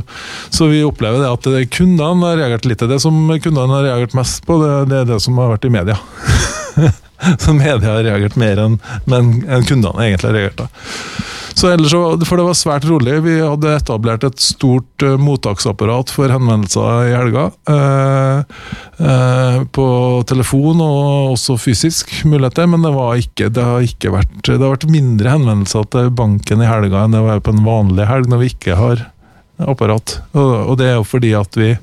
så, 0.50 0.70
vi 0.72 0.84
opplever 0.88 1.24
det 1.24 1.32
at 1.32 1.76
kundene 1.76 2.32
har 2.32 2.40
reagert 2.40 2.68
litt. 2.70 2.88
Det 2.88 3.02
som 3.04 3.20
kundene 3.44 3.76
har 3.76 3.88
reagert 3.90 4.16
mest 4.18 4.46
på, 4.48 4.62
det, 4.64 4.74
det 4.94 5.02
er 5.02 5.12
det 5.14 5.20
som 5.24 5.40
har 5.42 5.52
vært 5.56 5.68
i 5.68 5.74
media. 5.74 6.00
så 7.44 7.54
media 7.58 7.98
har 7.98 8.06
reagert 8.08 8.40
mer 8.40 8.64
enn 8.64 8.80
en 9.12 9.68
kundene 9.68 10.08
egentlig 10.08 10.32
har 10.32 10.40
reagert. 10.40 10.64
da. 10.64 11.32
Så 11.54 11.72
ellers, 11.72 11.94
for 12.28 12.40
det 12.40 12.46
var 12.48 12.58
svært 12.58 12.88
rolig. 12.90 13.18
Vi 13.26 13.36
hadde 13.42 13.76
etablert 13.76 14.26
et 14.28 14.42
stort 14.44 15.06
uh, 15.06 15.18
mottaksapparat 15.22 16.12
for 16.14 16.32
henvendelser 16.32 17.10
i 17.10 17.16
helga. 17.16 17.48
Uh, 17.70 18.44
uh, 19.02 19.62
på 19.76 19.88
telefon 20.30 20.82
og 20.84 21.36
også 21.36 21.58
fysisk 21.62 22.14
muligheter, 22.26 22.70
men 22.72 22.86
det, 22.86 22.94
ikke, 23.26 23.52
det, 23.54 23.66
har 23.68 23.88
ikke 23.88 24.14
vært, 24.16 24.38
det 24.48 24.60
har 24.60 24.76
vært 24.78 24.92
mindre 24.92 25.36
henvendelser 25.36 25.88
til 25.92 26.12
banken 26.16 26.64
i 26.64 26.70
helga 26.70 27.06
enn 27.06 27.18
det 27.18 27.26
var 27.26 27.44
på 27.44 27.56
en 27.56 27.66
vanlig 27.66 28.08
helg, 28.10 28.32
når 28.32 28.44
vi 28.44 28.54
ikke 28.54 28.78
har 28.80 29.08
apparat. 29.62 30.18
Og, 30.34 30.74
det 30.80 30.88
er 30.90 30.96
jo 30.98 31.06
fordi 31.06 31.34
at 31.38 31.58
vi, 31.58 31.74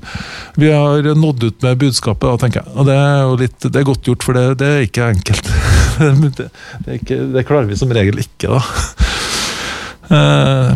vi 0.59 0.71
har 0.73 1.05
nådd 1.15 1.45
ut 1.45 1.65
med 1.65 1.79
budskapet, 1.79 2.25
da, 2.27 2.37
tenker 2.41 2.63
jeg. 2.63 2.73
Og 2.75 2.89
det 2.89 2.97
er 2.97 3.21
jo 3.21 3.37
litt, 3.43 3.59
det 3.67 3.81
er 3.81 3.87
godt 3.87 4.09
gjort, 4.09 4.25
for 4.25 4.39
det, 4.39 4.45
det 4.59 4.71
er 4.73 4.87
ikke 4.87 5.11
enkelt. 5.13 5.53
det, 6.39 6.49
er 6.87 6.97
ikke, 6.99 7.21
det 7.35 7.45
klarer 7.47 7.69
vi 7.69 7.79
som 7.79 7.93
regel 7.95 8.19
ikke, 8.23 8.51
da. 8.51 9.07
Eh, 10.09 10.71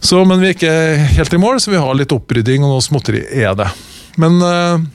så, 0.00 0.24
men 0.24 0.40
vi 0.42 0.50
er 0.50 0.56
ikke 0.56 0.76
helt 1.18 1.34
i 1.34 1.40
mål, 1.40 1.60
så 1.62 1.72
vi 1.72 1.80
har 1.80 1.98
litt 1.98 2.14
opprydding, 2.14 2.64
og 2.64 2.76
noe 2.76 2.84
småtteri 2.84 3.22
er 3.42 3.56
det. 3.58 3.68
Men 4.20 4.40
eh, 4.42 4.86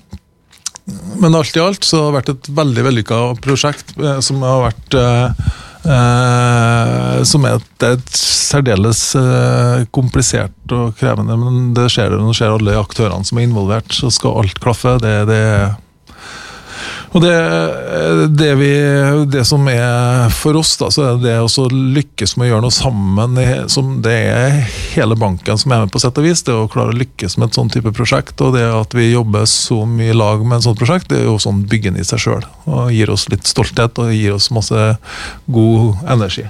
men 1.20 1.36
alt 1.36 1.58
i 1.58 1.60
alt 1.60 1.84
så 1.84 2.00
har 2.00 2.08
det 2.08 2.18
vært 2.18 2.32
et 2.34 2.50
veldig 2.58 2.86
vellykka 2.88 3.20
prosjekt 3.44 3.94
eh, 4.00 4.20
som 4.24 4.42
har 4.46 4.64
vært 4.66 4.98
eh, 4.98 5.52
Som 7.28 7.46
er 7.48 7.60
et, 7.60 7.86
et 7.86 8.18
særdeles 8.18 9.04
eh, 9.18 9.86
komplisert 9.96 10.76
og 10.76 10.98
krevende, 11.00 11.38
men 11.40 11.72
det 11.78 11.88
skjer 11.94 12.12
det 12.12 12.20
når 12.20 12.34
det 12.34 12.40
skjer 12.40 12.58
alle 12.58 12.76
aktørene 12.82 13.28
som 13.28 13.40
er 13.40 13.48
involvert, 13.48 13.96
så 13.96 14.12
skal 14.14 14.42
alt 14.44 14.60
klaffe. 14.62 14.98
Det, 15.02 15.14
det 15.30 15.40
er 15.54 15.72
og 17.12 17.20
det, 17.20 17.36
det, 18.40 18.50
vi, 18.56 18.70
det, 19.28 19.42
som 19.48 19.66
er 19.68 20.30
for 20.32 20.56
oss, 20.56 20.78
da, 20.80 20.88
så 20.94 21.10
er 21.10 21.18
det 21.20 21.34
å 21.44 21.66
lykkes 21.68 22.38
med 22.38 22.48
å 22.48 22.50
gjøre 22.54 22.64
noe 22.64 22.76
sammen. 22.76 23.40
Som 23.72 23.98
det 24.06 24.14
er 24.30 24.62
hele 24.94 25.18
banken 25.20 25.60
som 25.60 25.74
er 25.76 25.84
med, 25.84 25.92
på 25.92 26.00
sett 26.00 26.22
og 26.22 26.24
vis. 26.24 26.44
Det 26.48 26.56
å 26.56 26.70
klare 26.72 26.94
å 26.94 27.00
lykkes 27.02 27.36
med 27.36 27.50
et 27.50 27.60
sånn 27.60 27.72
type 27.74 27.92
prosjekt. 27.98 28.40
Og 28.40 28.56
det 28.56 28.64
at 28.64 28.96
vi 28.96 29.10
jobber 29.10 29.44
så 29.50 29.82
mye 29.84 30.16
lag 30.16 30.46
med 30.46 30.62
et 30.62 30.68
sånt 30.70 30.80
prosjekt, 30.80 31.10
det 31.12 31.20
er 31.20 31.28
jo 31.28 31.36
sånn 31.44 31.66
byggende 31.68 32.00
i 32.00 32.08
seg 32.08 32.24
sjøl. 32.24 32.48
Og 32.72 32.94
gir 32.96 33.12
oss 33.12 33.28
litt 33.34 33.50
stolthet 33.50 34.00
og 34.00 34.14
gir 34.16 34.38
oss 34.38 34.48
masse 34.56 34.88
god 35.52 36.06
energi. 36.16 36.48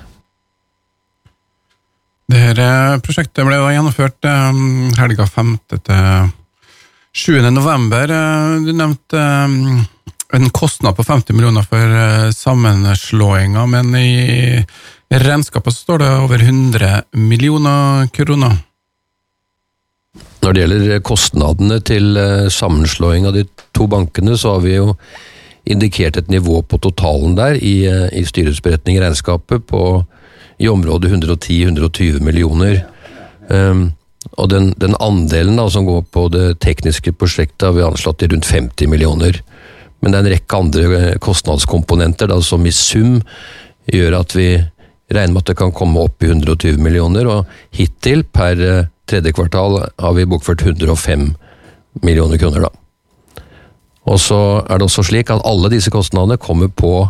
Dette 2.32 2.68
prosjektet 3.04 3.44
ble 3.48 3.58
gjennomført 3.74 4.30
eh, 4.30 4.62
helga 5.02 5.26
5. 5.26 5.56
til 5.74 6.30
7. 7.18 7.42
november. 7.50 8.14
Eh, 8.14 8.54
du 8.62 8.72
nevnte 8.78 9.26
eh, 9.26 9.82
en 10.34 10.50
kostnad 10.50 10.96
på 10.96 11.04
50 11.04 11.34
millioner 11.34 11.66
for 11.68 11.96
eh, 12.02 12.32
sammenslåinga, 12.32 13.66
men 13.66 13.96
i 13.96 14.66
regnskapet 15.12 15.76
står 15.76 16.04
det 16.04 16.12
over 16.24 16.44
100 16.44 17.02
millioner 17.12 18.08
kroner. 18.16 18.60
Når 20.42 20.54
det 20.54 20.64
gjelder 20.64 21.04
kostnadene 21.06 21.82
til 21.86 22.18
eh, 22.18 22.48
sammenslåing 22.52 23.28
av 23.28 23.36
de 23.38 23.46
to 23.76 23.88
bankene, 23.92 24.38
så 24.38 24.56
har 24.56 24.66
vi 24.66 24.78
jo 24.78 24.96
indikert 25.70 26.18
et 26.18 26.32
nivå 26.32 26.62
på 26.66 26.80
totalen 26.82 27.36
der 27.38 27.60
i, 27.60 27.86
eh, 27.86 28.08
i 28.18 28.26
styrets 28.26 28.64
beretning 28.64 28.98
i 28.98 29.04
regnskapet 29.04 29.68
på 29.70 29.84
i 30.62 30.70
området 30.70 31.12
110-120 31.12 32.22
millioner. 32.22 32.84
Um, 33.50 33.92
og 34.38 34.52
den, 34.52 34.74
den 34.78 34.94
andelen 35.02 35.58
da, 35.58 35.66
som 35.74 35.88
går 35.88 36.04
på 36.14 36.28
det 36.34 36.60
tekniske 36.62 37.14
prosjektet, 37.18 37.66
har 37.66 37.74
vi 37.74 37.86
anslått 37.86 38.22
til 38.22 38.30
rundt 38.36 38.46
50 38.46 38.92
millioner. 38.92 39.42
Men 40.02 40.12
det 40.12 40.20
er 40.20 40.26
en 40.26 40.34
rekke 40.34 40.60
andre 40.60 41.02
kostnadskomponenter 41.22 42.32
da, 42.32 42.40
som 42.44 42.66
i 42.66 42.74
sum 42.74 43.20
gjør 43.92 44.20
at 44.22 44.36
vi 44.38 44.50
regner 45.12 45.36
med 45.36 45.44
at 45.44 45.52
det 45.52 45.60
kan 45.60 45.74
komme 45.76 46.06
opp 46.06 46.24
i 46.24 46.32
120 46.32 46.80
millioner, 46.82 47.28
og 47.28 47.50
hittil 47.76 48.24
per 48.24 48.62
eh, 48.66 48.90
tredje 49.10 49.34
kvartal 49.36 49.82
har 49.84 50.14
vi 50.16 50.28
bokført 50.30 50.64
105 50.64 51.34
millioner 52.02 52.40
kroner. 52.40 52.68
da. 52.68 53.42
Og 54.10 54.20
så 54.20 54.40
er 54.66 54.80
det 54.80 54.88
også 54.88 55.06
slik 55.06 55.30
at 55.30 55.44
alle 55.46 55.70
disse 55.74 55.92
kostnadene 55.94 56.40
kommer 56.42 56.72
på 56.72 57.10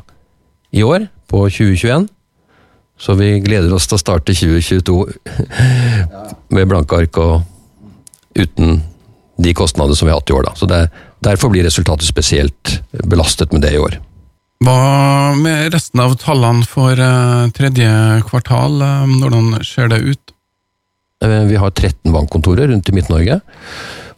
i 0.76 0.84
år, 0.84 1.08
på 1.30 1.46
2021. 1.48 2.10
Så 3.02 3.16
vi 3.18 3.40
gleder 3.42 3.72
oss 3.74 3.88
til 3.90 3.98
å 3.98 4.02
starte 4.02 4.36
2022 4.36 4.98
med 6.56 6.68
blanke 6.70 7.00
ark 7.02 7.18
og 7.22 8.38
uten 8.38 8.82
de 9.42 9.54
kostnadene 9.58 9.98
som 9.98 10.08
vi 10.08 10.14
har 10.14 10.20
hatt 10.20 10.30
i 10.30 10.36
år. 10.36 10.46
Da. 10.50 10.54
Så 10.60 10.68
det, 10.70 10.82
Derfor 11.22 11.52
blir 11.54 11.68
resultatet 11.68 12.08
spesielt 12.08 12.80
belastet 13.06 13.54
med 13.54 13.62
det 13.62 13.76
i 13.76 13.82
år. 13.82 14.00
Hva 14.62 15.34
med 15.38 15.74
resten 15.74 16.00
av 16.04 16.16
tallene 16.22 16.66
for 16.70 16.92
eh, 16.94 17.50
tredje 17.58 17.90
kvartal, 18.30 18.82
eh, 18.86 19.14
hvordan 19.22 19.56
ser 19.66 19.88
det 19.90 20.00
ut? 20.06 20.34
Eh, 21.26 21.44
vi 21.50 21.58
har 21.58 21.72
13 21.74 22.14
bankkontorer 22.14 22.68
rundt 22.70 22.90
i 22.90 22.94
Midt-Norge. 22.94 23.42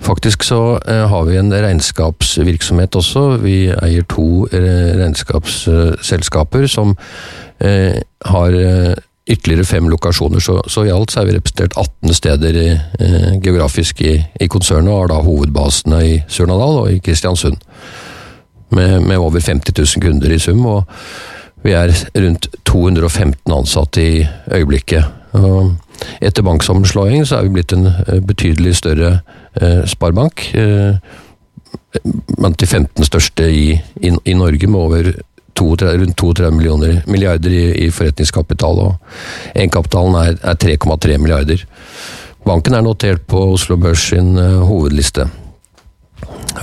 Faktisk 0.03 0.43
så 0.43 0.83
har 0.83 1.23
vi 1.29 1.37
en 1.39 1.53
regnskapsvirksomhet 1.53 2.95
også. 2.99 3.39
Vi 3.39 3.71
eier 3.71 4.03
to 4.11 4.43
regnskapsselskaper 4.51 6.67
som 6.67 6.91
har 8.27 8.51
ytterligere 9.33 9.65
fem 9.67 9.89
lokasjoner, 9.91 10.41
så, 10.43 10.59
så 10.69 10.85
i 10.85 10.91
alt 10.93 11.11
så 11.11 11.21
er 11.21 11.29
vi 11.29 11.35
representert 11.37 11.77
18 11.79 12.17
steder 12.17 12.59
eh, 12.63 13.29
geografisk 13.43 14.01
i, 14.05 14.15
i, 14.39 14.47
konsernet, 14.51 14.91
og 14.93 15.03
har 15.03 15.13
da 15.13 15.21
hovedbasene 15.25 16.01
i 16.07 16.15
Surnadal 16.31 16.83
og 16.83 16.91
i 16.91 17.01
Kristiansund. 17.03 17.59
Med, 18.73 19.03
med, 19.05 19.17
over 19.21 19.39
50 19.39 19.75
000 19.77 20.01
kunder 20.01 20.31
i 20.33 20.39
sum, 20.41 20.65
og 20.65 20.87
vi 21.63 21.75
er 21.77 21.93
rundt 22.17 22.47
215 22.65 23.53
ansatte 23.53 24.01
i 24.01 24.23
øyeblikket. 24.51 25.05
Og 25.37 25.75
etter 26.21 26.45
banksammenslåing 26.45 27.25
så 27.25 27.37
er 27.37 27.47
vi 27.47 27.59
blitt 27.59 27.73
en 27.75 27.91
eh, 27.91 28.19
betydelig 28.25 28.75
større 28.81 29.19
eh, 29.61 29.83
sparebank. 29.89 30.47
Eh, 30.57 30.97
blant 32.37 32.59
de 32.59 32.65
15 32.67 33.05
største 33.05 33.47
i, 33.51 33.67
i, 34.01 34.09
i 34.09 34.33
Norge, 34.33 34.67
med 34.67 34.79
over 34.79 35.13
32, 35.55 35.97
rundt 35.97 36.17
32 36.17 36.51
millioner, 36.51 37.03
milliarder 37.07 37.51
i, 37.51 37.63
i, 37.85 37.91
forretningskapital, 37.91 38.79
og 38.79 39.55
egenkapitalen 39.55 40.17
er, 40.21 40.37
er 40.41 40.59
3,3 40.59 41.17
milliarder. 41.17 41.63
Banken 42.45 42.75
er 42.75 42.83
notert 42.83 43.23
på 43.27 43.39
Oslo 43.53 43.77
Børs 43.79 44.09
sin 44.09 44.35
uh, 44.37 44.63
hovedliste. 44.67 45.27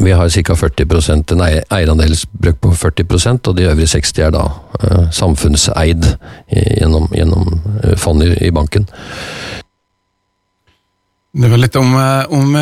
Vi 0.01 0.13
har 0.13 0.29
ca. 0.29 0.55
40% 0.55 1.33
en 1.35 1.43
eierandelsbrøk 1.45 2.61
på 2.63 2.73
40% 2.73 3.49
og 3.51 3.57
de 3.57 3.67
øvrige 3.69 3.87
60 3.97 4.19
er 4.19 4.35
da 4.35 4.45
uh, 4.49 5.07
samfunnseid 5.13 6.05
gjennom, 6.51 7.09
gjennom 7.15 7.49
uh, 7.85 7.97
fond 7.97 8.23
i, 8.25 8.33
i, 8.47 8.51
banken. 8.51 8.87
Det 11.33 11.51
var 11.51 11.61
litt 11.63 11.77
om, 11.79 11.93
om 12.35 12.57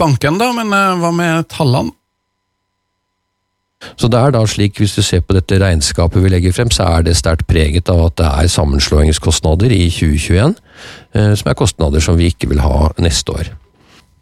banken, 0.00 0.38
da, 0.40 0.46
men 0.56 0.70
hva 0.72 1.10
med 1.12 1.44
tallene? 1.52 1.92
Så 3.98 4.10
det 4.10 4.18
er 4.18 4.34
da 4.34 4.42
slik, 4.46 4.80
hvis 4.80 4.96
du 4.98 5.02
ser 5.06 5.22
på 5.22 5.36
dette 5.36 5.60
regnskapet 5.62 6.22
vi 6.22 6.32
legger 6.32 6.54
frem, 6.54 6.70
så 6.74 6.88
er 6.96 7.06
det 7.06 7.16
sterkt 7.18 7.46
preget 7.50 7.90
av 7.92 8.08
at 8.08 8.18
det 8.18 8.26
er 8.26 8.50
sammenslåingskostnader 8.50 9.74
i 9.74 9.86
2021, 9.92 10.58
eh, 11.14 11.32
som 11.38 11.50
er 11.50 11.58
kostnader 11.58 12.02
som 12.02 12.18
vi 12.18 12.32
ikke 12.32 12.50
vil 12.50 12.62
ha 12.64 12.90
neste 12.98 13.34
år. 13.34 13.54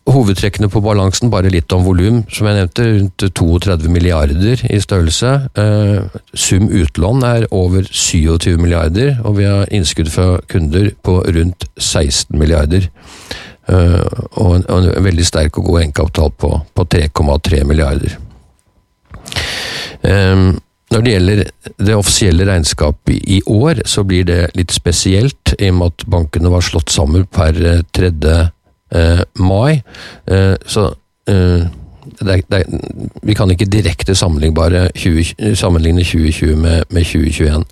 Hovedtrekkene 0.06 0.68
på 0.70 0.80
balansen, 0.84 1.32
bare 1.32 1.50
litt 1.50 1.72
om 1.74 1.82
volum. 1.82 2.20
Som 2.30 2.46
jeg 2.46 2.60
nevnte, 2.60 2.84
rundt 2.86 3.24
32 3.34 3.90
milliarder 3.90 4.60
i 4.70 4.78
størrelse. 4.78 5.32
Eh, 5.58 6.20
sum 6.30 6.68
utlån 6.70 7.24
er 7.26 7.48
over 7.50 7.88
27 7.90 8.54
milliarder, 8.60 9.16
og 9.24 9.40
vi 9.40 9.48
har 9.48 9.72
innskudd 9.74 10.12
fra 10.14 10.28
kunder 10.52 10.92
på 11.02 11.18
rundt 11.26 11.66
16 11.74 12.38
milliarder. 12.38 12.86
Eh, 13.66 14.22
og 14.38 14.60
en, 14.60 14.92
veldig 15.08 15.26
sterk 15.26 15.58
og 15.58 15.72
god 15.72 15.80
egenkapital 15.80 16.30
på, 16.38 16.52
på 16.70 16.86
3,3 16.94 17.64
milliarder. 17.66 18.14
Ehm, 20.02 20.56
når 20.90 21.02
det 21.02 21.12
gjelder 21.12 21.40
det 21.82 21.96
offisielle 21.98 22.46
regnskapet 22.46 23.24
i 23.26 23.40
år, 23.46 23.82
så 23.90 24.04
blir 24.06 24.26
det 24.28 24.52
litt 24.54 24.74
spesielt, 24.74 25.56
i 25.58 25.70
og 25.72 25.80
med 25.80 25.94
at 25.94 26.06
bankene 26.10 26.52
var 26.52 26.62
slått 26.62 26.92
sammen 26.94 27.26
per 27.26 27.58
3. 27.96 28.12
Eh, 28.30 28.46
eh, 28.94 29.24
mai. 29.42 29.82
Eh, 30.30 30.54
så 30.66 30.92
det 31.26 32.32
er, 32.32 32.42
det 32.46 32.60
er, 32.60 32.92
vi 33.26 33.34
kan 33.34 33.50
ikke 33.50 33.66
direkte 33.66 34.14
sammenligne 34.14 34.84
20, 34.94 35.56
sammenligne 35.58 36.04
2020 36.06 36.54
med, 36.54 36.84
med 36.94 37.02
2021. 37.02 37.64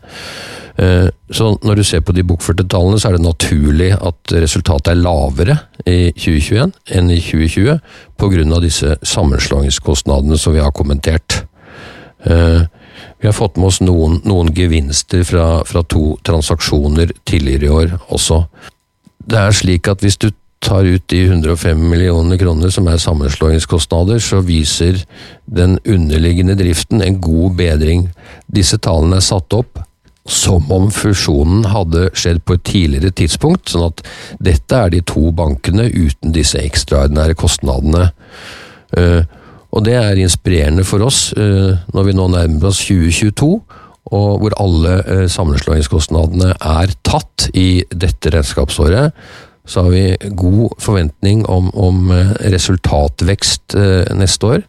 Så 1.31 1.52
når 1.62 1.78
du 1.78 1.85
ser 1.87 2.02
på 2.02 2.12
de 2.12 2.25
bokførte 2.26 2.66
tallene, 2.66 2.99
så 2.99 3.09
er 3.09 3.14
det 3.14 3.23
naturlig 3.23 3.93
at 3.95 4.35
resultatet 4.43 4.90
er 4.90 4.99
lavere 4.99 5.57
i 5.87 6.11
2021 6.19 6.75
enn 6.99 7.12
i 7.14 7.21
2020, 7.23 7.78
pga. 8.19 8.61
disse 8.66 8.97
sammenslåingskostnadene 9.07 10.38
som 10.38 10.59
vi 10.59 10.64
har 10.66 10.75
kommentert. 10.75 11.45
Eh, 12.25 12.62
vi 13.21 13.28
har 13.28 13.37
fått 13.37 13.57
med 13.57 13.69
oss 13.69 13.81
noen, 13.85 14.21
noen 14.25 14.52
gevinster 14.54 15.25
fra, 15.28 15.64
fra, 15.69 15.83
to 15.83 16.14
transaksjoner 16.25 17.12
tidligere 17.25 17.66
i 17.66 17.75
år 17.75 17.95
også. 18.12 18.45
Det 19.25 19.40
er 19.40 19.57
slik 19.57 19.88
at 19.88 20.04
hvis 20.04 20.21
du 20.21 20.31
tar 20.64 20.87
ut 20.88 21.04
de 21.12 21.21
105 21.26 21.81
millioner 21.90 22.40
kroner 22.40 22.73
som 22.73 22.88
er 22.88 23.00
sammenslåingskostnader, 23.00 24.21
så 24.21 24.40
viser 24.45 25.02
den 25.45 25.76
underliggende 25.85 26.57
driften 26.57 27.04
en 27.04 27.21
god 27.21 27.59
bedring. 27.59 28.07
Disse 28.49 28.81
tallene 28.81 29.21
er 29.21 29.26
satt 29.26 29.52
opp 29.57 29.83
som 30.25 30.71
om 30.73 30.88
fusjonen 30.93 31.66
hadde 31.69 32.07
skjedd 32.16 32.40
på 32.49 32.57
et 32.57 32.64
tidligere 32.64 33.12
tidspunkt, 33.12 33.69
sånn 33.69 33.90
at 33.90 34.00
dette 34.40 34.78
er 34.78 34.95
de 34.95 35.02
to 35.04 35.28
bankene 35.37 35.90
uten 35.93 36.33
disse 36.33 36.61
ekstraordinære 36.61 37.37
kostnadene. 37.37 38.09
Uh, 38.97 39.21
og 39.75 39.83
det 39.87 39.97
er 39.99 40.21
inspirerende 40.23 40.85
for 40.87 41.02
oss 41.07 41.33
eh, 41.38 41.75
når 41.95 42.07
vi 42.07 42.14
nå 42.14 42.28
nærmer 42.31 42.71
oss 42.71 42.85
2022, 42.87 43.49
og 44.14 44.28
hvor 44.43 44.54
alle 44.62 44.99
eh, 45.00 45.25
sammenslåingskostnadene 45.33 46.52
er 46.54 46.95
tatt 47.07 47.49
i 47.59 47.83
dette 47.90 48.31
regnskapsåret. 48.35 49.16
Så 49.66 49.87
har 49.87 49.95
vi 49.95 50.31
god 50.37 50.76
forventning 50.83 51.43
om, 51.50 51.73
om 51.75 52.12
eh, 52.14 52.35
resultatvekst 52.54 53.78
neste 54.14 54.54
år, 54.57 54.64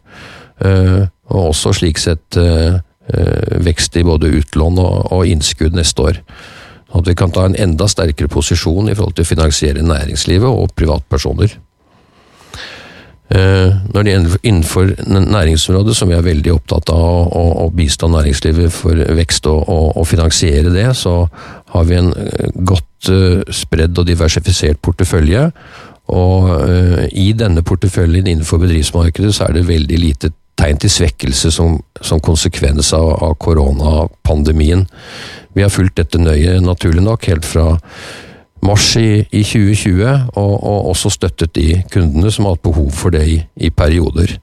og 1.36 1.42
også 1.50 1.74
slik 1.76 1.98
sett 2.00 2.38
vekst 3.66 3.98
i 4.00 4.06
både 4.08 4.30
utlån 4.38 4.78
og, 4.80 4.94
og 5.12 5.28
innskudd 5.28 5.76
neste 5.76 6.06
år. 6.06 6.22
At 6.96 7.10
vi 7.10 7.16
kan 7.20 7.34
ta 7.36 7.44
en 7.50 7.58
enda 7.60 7.90
sterkere 7.92 8.32
posisjon 8.32 8.88
i 8.88 8.96
forhold 8.96 9.18
til 9.18 9.28
å 9.28 9.32
finansiere 9.34 9.84
næringslivet 9.84 10.48
og 10.48 10.72
privatpersoner. 10.80 11.58
Når 13.26 14.04
det 14.06 14.12
gjelder 14.12 14.44
innenfor 14.46 14.92
næringsområdet, 15.10 15.96
som 15.98 16.12
vi 16.12 16.14
er 16.14 16.22
veldig 16.22 16.52
opptatt 16.54 16.92
av 16.94 17.32
å, 17.34 17.66
bistå 17.74 18.06
næringslivet 18.14 18.70
for 18.70 19.02
vekst 19.18 19.50
og, 19.50 19.64
og, 19.66 19.88
og, 19.98 20.06
finansiere 20.06 20.70
det, 20.70 20.86
så 20.94 21.16
har 21.74 21.88
vi 21.90 21.98
en 21.98 22.12
godt 22.70 23.10
spredd 23.50 23.98
og 23.98 24.06
diversifisert 24.06 24.78
portefølje. 24.86 25.48
Og 26.14 26.54
i 27.18 27.32
denne 27.34 27.66
porteføljen 27.66 28.30
innenfor 28.30 28.62
bedriftsmarkedet 28.62 29.34
så 29.34 29.48
er 29.48 29.58
det 29.58 29.68
veldig 29.74 30.02
lite 30.04 30.30
tegn 30.60 30.80
til 30.80 30.92
svekkelse 30.92 31.52
som, 31.52 31.80
som 32.02 32.22
konsekvens 32.24 32.94
av, 32.96 33.10
av 33.24 33.36
koronapandemien. 33.42 34.86
Vi 35.56 35.64
har 35.64 35.74
fulgt 35.74 36.00
dette 36.00 36.20
nøye, 36.20 36.60
naturlig 36.64 37.04
nok, 37.04 37.28
helt 37.32 37.48
fra 37.48 37.74
mars 38.66 38.96
i, 39.00 39.22
i 39.32 39.44
2020, 39.44 40.10
og, 40.36 40.54
og, 40.56 40.90
også 40.92 41.12
støttet 41.14 41.56
de 41.56 41.70
kundene 41.92 42.32
som 42.34 42.48
har 42.48 42.58
hatt 42.58 42.66
behov 42.66 42.92
for 42.96 43.16
det 43.16 43.24
i, 43.30 43.38
i 43.56 43.72
perioder. 43.72 44.38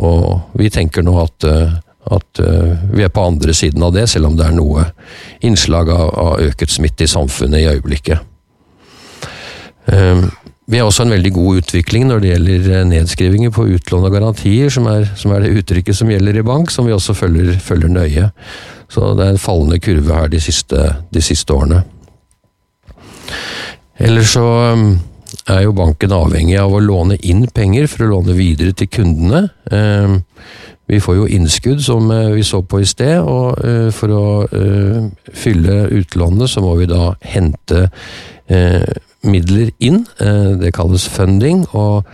Og 0.00 0.56
vi 0.58 0.70
tenker 0.72 1.04
nå 1.04 1.16
at, 1.20 1.46
eh, 1.48 1.76
at 2.10 2.40
uh, 2.40 2.72
vi 2.94 3.04
er 3.04 3.12
på 3.12 3.26
andre 3.26 3.54
siden 3.54 3.82
av 3.84 3.92
det, 3.94 4.06
selv 4.08 4.30
om 4.30 4.38
det 4.38 4.46
er 4.46 4.56
noe 4.56 4.86
innslag 5.44 5.90
av, 5.92 6.08
av 6.08 6.44
øket 6.48 6.72
smitte 6.72 7.04
i 7.04 7.10
samfunnet 7.10 7.60
i 7.60 7.68
øyeblikket. 7.74 8.26
Um, 9.90 10.30
vi 10.70 10.78
har 10.78 10.86
også 10.86 11.02
en 11.02 11.10
veldig 11.10 11.32
god 11.34 11.64
utvikling 11.64 12.04
når 12.06 12.20
det 12.22 12.28
gjelder 12.30 12.66
eh, 12.70 12.84
nedskrivinger 12.86 13.50
på 13.54 13.64
utlån 13.74 14.04
og 14.06 14.12
garantier, 14.14 14.70
som 14.70 14.86
er, 14.86 15.08
som 15.18 15.32
er, 15.34 15.42
det 15.42 15.56
uttrykket 15.58 15.96
som 15.98 16.10
gjelder 16.12 16.38
i 16.38 16.44
bank, 16.46 16.70
som 16.70 16.86
vi 16.86 16.94
også 16.94 17.16
følger, 17.18 17.56
følger 17.58 17.90
nøye. 17.90 18.28
Så 18.90 19.08
det 19.18 19.24
er 19.24 19.34
en 19.34 19.42
fallende 19.42 19.80
kurve 19.82 20.14
her 20.14 20.30
de 20.30 20.38
siste, 20.42 20.84
de 21.10 21.22
siste 21.26 21.54
årene. 21.54 21.82
Ellers 24.00 24.32
så 24.32 24.44
um, 24.72 24.94
er 25.50 25.64
jo 25.66 25.76
banken 25.76 26.12
avhengig 26.16 26.56
av 26.60 26.72
å 26.72 26.80
låne 26.82 27.18
inn 27.20 27.44
penger 27.54 27.88
for 27.90 28.06
å 28.06 28.14
låne 28.14 28.36
videre 28.38 28.72
til 28.76 28.88
kundene. 28.88 29.48
Um, 29.70 30.22
vi 30.90 30.98
får 31.02 31.18
jo 31.20 31.28
innskudd, 31.36 31.82
som 31.84 32.08
uh, 32.10 32.32
vi 32.34 32.42
så 32.46 32.62
på 32.66 32.80
i 32.80 32.88
sted, 32.88 33.20
og 33.20 33.60
uh, 33.60 33.90
for 33.94 34.14
å 34.16 34.24
uh, 34.48 35.04
fylle 35.36 35.84
utlånene 36.00 36.48
så 36.50 36.64
må 36.64 36.74
vi 36.80 36.88
da 36.90 37.12
hente 37.34 37.88
midler 39.30 39.68
inn. 39.78 40.00
Det 40.18 40.72
kalles 40.74 41.04
funding. 41.06 41.60
og 41.70 42.08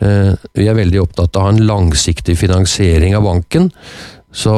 vi 0.00 0.64
er 0.64 0.78
veldig 0.78 1.02
opptatt 1.02 1.36
av 1.36 1.50
en 1.50 1.60
langsiktig 1.68 2.32
finansiering 2.40 3.12
av 3.12 3.26
banken. 3.26 3.66
Så 4.32 4.54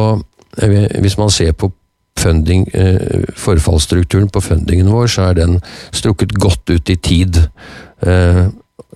hvis 0.55 1.19
man 1.19 1.33
ser 1.35 1.57
på 1.59 1.73
funding, 2.21 2.67
forfallsstrukturen 3.37 4.31
på 4.33 4.41
fundingen 4.41 4.89
vår, 4.93 5.11
så 5.13 5.29
er 5.29 5.39
den 5.41 5.59
strukket 5.93 6.33
godt 6.41 6.71
ut 6.71 6.91
i 6.91 6.97
tid. 6.97 7.41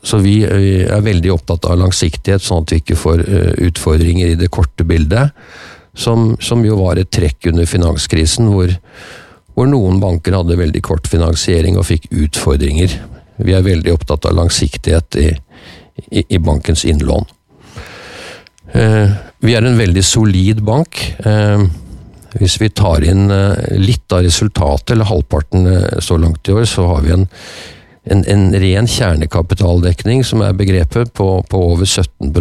Så 0.02 0.20
vi 0.25 0.37
er 0.46 1.02
veldig 1.04 1.32
opptatt 1.34 1.66
av 1.68 1.80
langsiktighet, 1.82 2.44
sånn 2.44 2.64
at 2.64 2.72
vi 2.72 2.80
ikke 2.80 2.96
får 2.96 3.25
utfordringer 3.68 4.32
i 4.32 4.38
det 4.40 4.48
korte 4.54 4.87
bildet. 4.88 5.34
Som, 5.98 6.37
som 6.40 6.62
jo 6.64 6.78
var 6.78 7.00
et 7.00 7.10
trekk 7.10 7.50
under 7.50 7.66
finanskrisen, 7.66 8.48
hvor 8.54 8.70
hvor 9.58 9.66
noen 9.66 9.98
banker 9.98 10.37
hadde 10.38 10.54
veldig 10.54 10.84
kort 10.87 11.08
finansiering 11.10 11.80
og 11.80 11.88
fikk 11.88 12.06
utfordringer. 12.14 12.92
Vi 13.42 13.54
er 13.56 13.64
veldig 13.66 13.90
opptatt 13.90 14.28
av 14.30 14.37
langsiktighet 14.38 15.18
i, 15.18 15.32
i, 16.14 16.22
i 16.22 16.38
bankens 16.38 16.84
innlån. 16.87 17.26
Eh, 18.78 19.16
vi 19.42 19.56
er 19.58 19.66
en 19.66 19.80
veldig 19.80 20.04
solid 20.06 20.62
bank. 20.62 21.00
Hvis 22.38 22.59
vi 22.62 22.71
tar 22.71 23.04
inn 23.07 23.30
eh, 23.35 23.78
litt 23.78 24.12
av 24.14 24.25
resultatet, 24.26 24.95
eller 24.95 25.11
halvparten 25.11 25.66
eh, 25.66 25.99
så 26.04 26.18
langt 26.21 26.49
i 26.49 26.54
år, 26.54 26.66
så 26.68 26.87
har 26.92 27.02
vi 27.07 27.14
en, 27.16 27.26
en, 28.11 28.25
en 28.25 28.47
ren 28.62 28.88
kjernekapitaldekning, 28.90 30.25
som 30.25 30.45
er 30.47 30.57
begrepet, 30.59 31.12
på, 31.14 31.30
på 31.49 31.64
over 31.73 31.87
17 31.87 32.33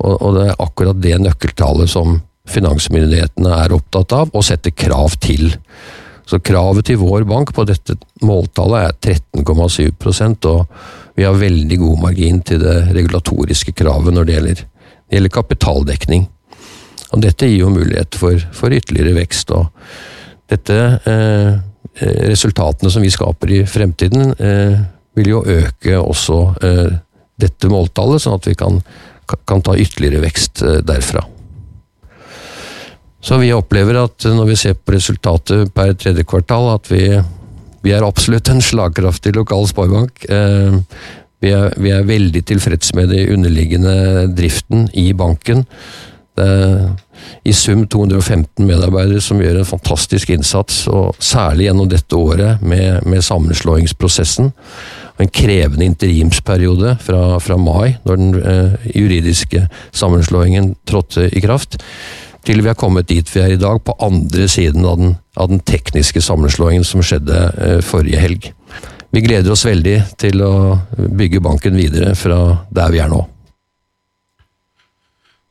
og, 0.00 0.14
og 0.16 0.36
det 0.36 0.46
er 0.48 0.60
akkurat 0.64 1.00
det 1.02 1.16
nøkkeltallet 1.20 1.90
som 1.92 2.20
finansmyndighetene 2.50 3.52
er 3.64 3.74
opptatt 3.76 4.14
av, 4.16 4.30
og 4.32 4.46
setter 4.46 4.74
krav 4.74 5.18
til. 5.22 5.52
Så 6.30 6.38
kravet 6.42 6.86
til 6.86 7.00
vår 7.00 7.26
bank 7.28 7.52
på 7.54 7.66
dette 7.68 7.96
måltallet 8.24 8.86
er 8.86 9.16
13,7% 9.42 10.48
og 10.50 10.66
vi 11.18 11.26
har 11.26 11.36
veldig 11.36 11.78
god 11.80 12.02
margin 12.06 12.38
til 12.46 12.62
det 12.62 12.76
regulatoriske 12.94 13.74
kravet 13.76 14.14
når 14.14 14.28
det 14.28 14.36
gjelder, 14.36 14.60
det 14.62 15.18
gjelder 15.18 15.34
kapitaldekning. 15.34 16.28
Og 17.10 17.22
dette 17.24 17.48
gir 17.48 17.64
jo 17.64 17.74
mulighet 17.74 18.16
for, 18.18 18.38
for 18.54 18.74
ytterligere 18.74 19.16
vekst. 19.18 19.50
og 19.56 19.68
dette 20.50 20.78
eh, 21.10 21.58
Resultatene 22.30 22.90
som 22.92 23.02
vi 23.02 23.10
skaper 23.12 23.50
i 23.52 23.64
fremtiden, 23.68 24.32
eh, 24.38 24.78
vil 25.18 25.32
jo 25.32 25.42
øke 25.42 25.98
også 25.98 26.38
eh, 26.64 26.92
dette 27.40 27.70
måltallet, 27.72 28.22
sånn 28.22 28.38
at 28.38 28.46
vi 28.48 28.54
kan, 28.58 28.78
kan 29.26 29.62
ta 29.64 29.74
ytterligere 29.76 30.22
vekst 30.24 30.62
eh, 30.64 30.80
derfra. 30.86 31.24
Så 33.20 33.36
vi 33.42 33.50
opplever 33.52 33.98
at 34.00 34.24
når 34.24 34.48
vi 34.48 34.56
ser 34.56 34.78
på 34.78 34.94
resultatet 34.94 35.74
per 35.76 35.92
tredje 36.00 36.24
kvartal, 36.24 36.70
at 36.78 36.88
vi, 36.88 37.04
vi 37.84 37.92
er 37.92 38.06
absolutt 38.06 38.48
en 38.48 38.62
slagkraftig 38.64 39.34
lokal 39.36 39.68
sparebank. 39.68 40.24
Eh, 40.30 40.78
vi 41.40 41.52
er, 41.56 41.74
vi 41.80 41.92
er, 41.92 42.04
veldig 42.04 42.42
tilfreds 42.48 42.94
med 42.96 43.12
den 43.12 43.34
underliggende 43.36 44.26
driften 44.36 44.88
i 44.96 45.10
banken. 45.16 45.64
Det 46.40 46.48
er 46.48 47.42
i 47.44 47.52
sum 47.52 47.82
215 47.88 48.64
medarbeidere 48.64 49.20
som 49.24 49.40
gjør 49.40 49.60
en 49.60 49.68
fantastisk 49.68 50.30
innsats, 50.32 50.86
og 50.88 51.18
særlig 51.20 51.68
gjennom 51.68 51.90
dette 51.90 52.16
året 52.16 52.62
med, 52.64 53.04
med 53.08 53.24
sammenslåingsprosessen. 53.24 54.50
En 55.20 55.28
krevende 55.28 55.84
interimsperiode 55.84 56.96
fra, 57.04 57.22
fra 57.44 57.58
mai, 57.60 57.98
når 58.08 58.20
den 58.20 58.40
eh, 58.40 58.88
juridiske 58.96 59.66
sammenslåingen 59.92 60.74
trådte 60.88 61.28
i 61.28 61.44
kraft 61.44 61.76
til 62.46 62.62
vi 62.62 62.70
har 62.70 62.78
kommet 62.78 63.08
dit 63.10 63.28
vi 63.34 63.42
er 63.42 63.54
i 63.54 63.60
dag, 63.60 63.82
på 63.84 63.96
andre 64.00 64.46
siden 64.48 64.86
av 64.88 64.96
den, 64.96 65.10
av 65.36 65.50
den 65.50 65.60
tekniske 65.60 66.22
sammenslåingen 66.24 66.86
som 66.88 67.04
skjedde 67.04 67.42
eh, 67.60 67.80
forrige 67.84 68.22
helg. 68.22 68.48
Vi 69.10 69.20
gleder 69.24 69.52
oss 69.52 69.66
veldig 69.66 69.96
til 70.20 70.40
å 70.46 70.54
bygge 70.96 71.42
banken 71.44 71.76
videre 71.76 72.14
fra 72.16 72.40
der 72.72 72.94
vi 72.94 73.02
er 73.02 73.10
nå. 73.12 73.20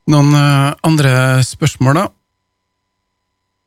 Noen 0.10 0.34
uh, 0.34 0.74
andre 0.88 1.44
spørsmål, 1.46 2.00
da? 2.00 2.08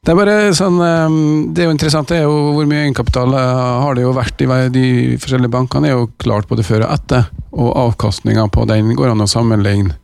Det 0.03 0.11
er 0.11 0.19
bare 0.19 0.37
sånn, 0.59 0.81
um, 0.83 1.19
det 1.55 1.63
er 1.63 1.69
jo 1.69 1.75
interessant 1.77 2.11
det 2.11 2.19
er 2.19 2.25
jo 2.27 2.55
hvor 2.57 2.67
mye 2.67 2.89
egenkapital 2.89 3.35
uh, 3.37 3.83
har 3.85 3.95
det 3.95 4.03
jo 4.03 4.15
vært 4.17 4.43
i 4.43 4.49
de 4.75 4.87
forskjellige 5.23 5.55
bankene. 5.55 5.93
er 5.93 6.01
jo 6.01 6.11
klart 6.19 6.51
både 6.51 6.67
før 6.67 6.89
og 6.89 6.97
etter, 6.97 7.29
og 7.53 7.75
avkastninga 7.87 8.49
på 8.51 8.67
den 8.67 8.95
går 8.99 9.13
an 9.13 9.23
å 9.23 9.31
sammenligne 9.31 9.95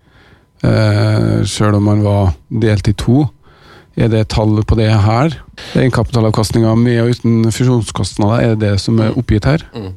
Eh, 0.58 1.44
Sjøl 1.46 1.76
om 1.78 1.84
man 1.86 2.02
var 2.02 2.32
delt 2.48 2.88
i 2.90 2.94
to. 2.98 3.26
Er 3.98 4.10
det 4.10 4.28
tall 4.34 4.58
på 4.66 4.78
det 4.78 4.90
her? 4.90 5.34
Egenkapitalavkastninga 5.78 6.74
med 6.78 7.00
og 7.02 7.14
uten 7.14 7.52
fusjonskostnader, 7.54 8.42
er 8.42 8.54
det 8.54 8.66
det 8.66 8.82
som 8.82 8.98
er 9.02 9.16
oppgitt 9.18 9.46
her? 9.48 9.64
Mm. 9.74 9.92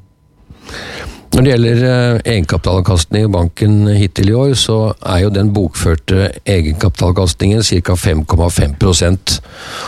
Når 1.32 1.46
det 1.46 1.52
gjelder 1.54 1.82
uh, 1.86 2.22
egenkapitalavkastning 2.28 3.26
i 3.26 3.32
banken 3.32 3.76
hittil 3.96 4.32
i 4.34 4.36
år, 4.36 4.56
så 4.60 4.94
er 5.00 5.22
jo 5.24 5.30
den 5.32 5.54
bokførte 5.56 6.32
egenkapitalavkastningen 6.44 7.63
ca. 7.63 7.96
5,5% 7.96 9.38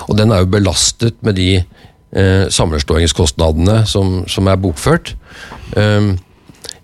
Og 0.08 0.18
den 0.18 0.32
er 0.32 0.44
jo 0.44 0.54
belastet 0.54 1.20
med 1.22 1.36
de 1.36 1.50
eh, 1.60 2.46
sammenslåingskostnadene 2.50 3.84
som, 3.90 4.22
som, 4.28 4.48
er 4.48 4.62
bokført. 4.62 5.16
Um, 5.76 6.16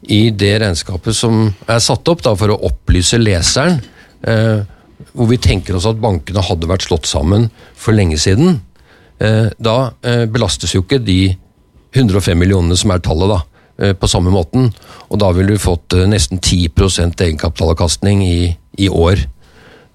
i 0.10 0.30
det 0.32 0.56
regnskapet 0.64 1.16
som 1.16 1.52
er 1.70 1.82
satt 1.84 2.08
opp 2.10 2.24
da, 2.26 2.34
for 2.38 2.54
å 2.54 2.60
opplyse 2.70 3.20
leseren, 3.22 3.80
eh, 4.28 4.66
hvor 5.14 5.30
vi 5.30 5.40
tenker 5.42 5.78
oss 5.78 5.88
at 5.90 6.02
bankene 6.02 6.44
hadde 6.44 6.70
vært 6.70 6.88
slått 6.88 7.10
sammen 7.10 7.50
for 7.78 7.96
lenge 7.96 8.18
siden, 8.22 8.60
eh, 9.20 9.52
da 9.60 9.78
eh, 10.02 10.26
belastes 10.26 10.74
jo 10.76 10.84
ikke 10.84 11.02
de 11.04 11.36
105 11.96 12.38
millionene 12.38 12.78
som 12.78 12.92
er 12.94 13.04
tallet, 13.06 13.30
da, 13.30 13.40
eh, 13.40 13.59
på 13.94 14.10
samme 14.12 14.32
måten. 14.34 14.70
Og 15.10 15.20
da 15.22 15.32
ville 15.36 15.56
du 15.56 15.62
fått 15.62 15.96
eh, 15.98 16.08
nesten 16.10 16.40
10% 16.40 17.26
egenkapitalavkastning 17.26 18.24
i, 18.28 18.40
i 18.78 18.90
år. 18.90 19.26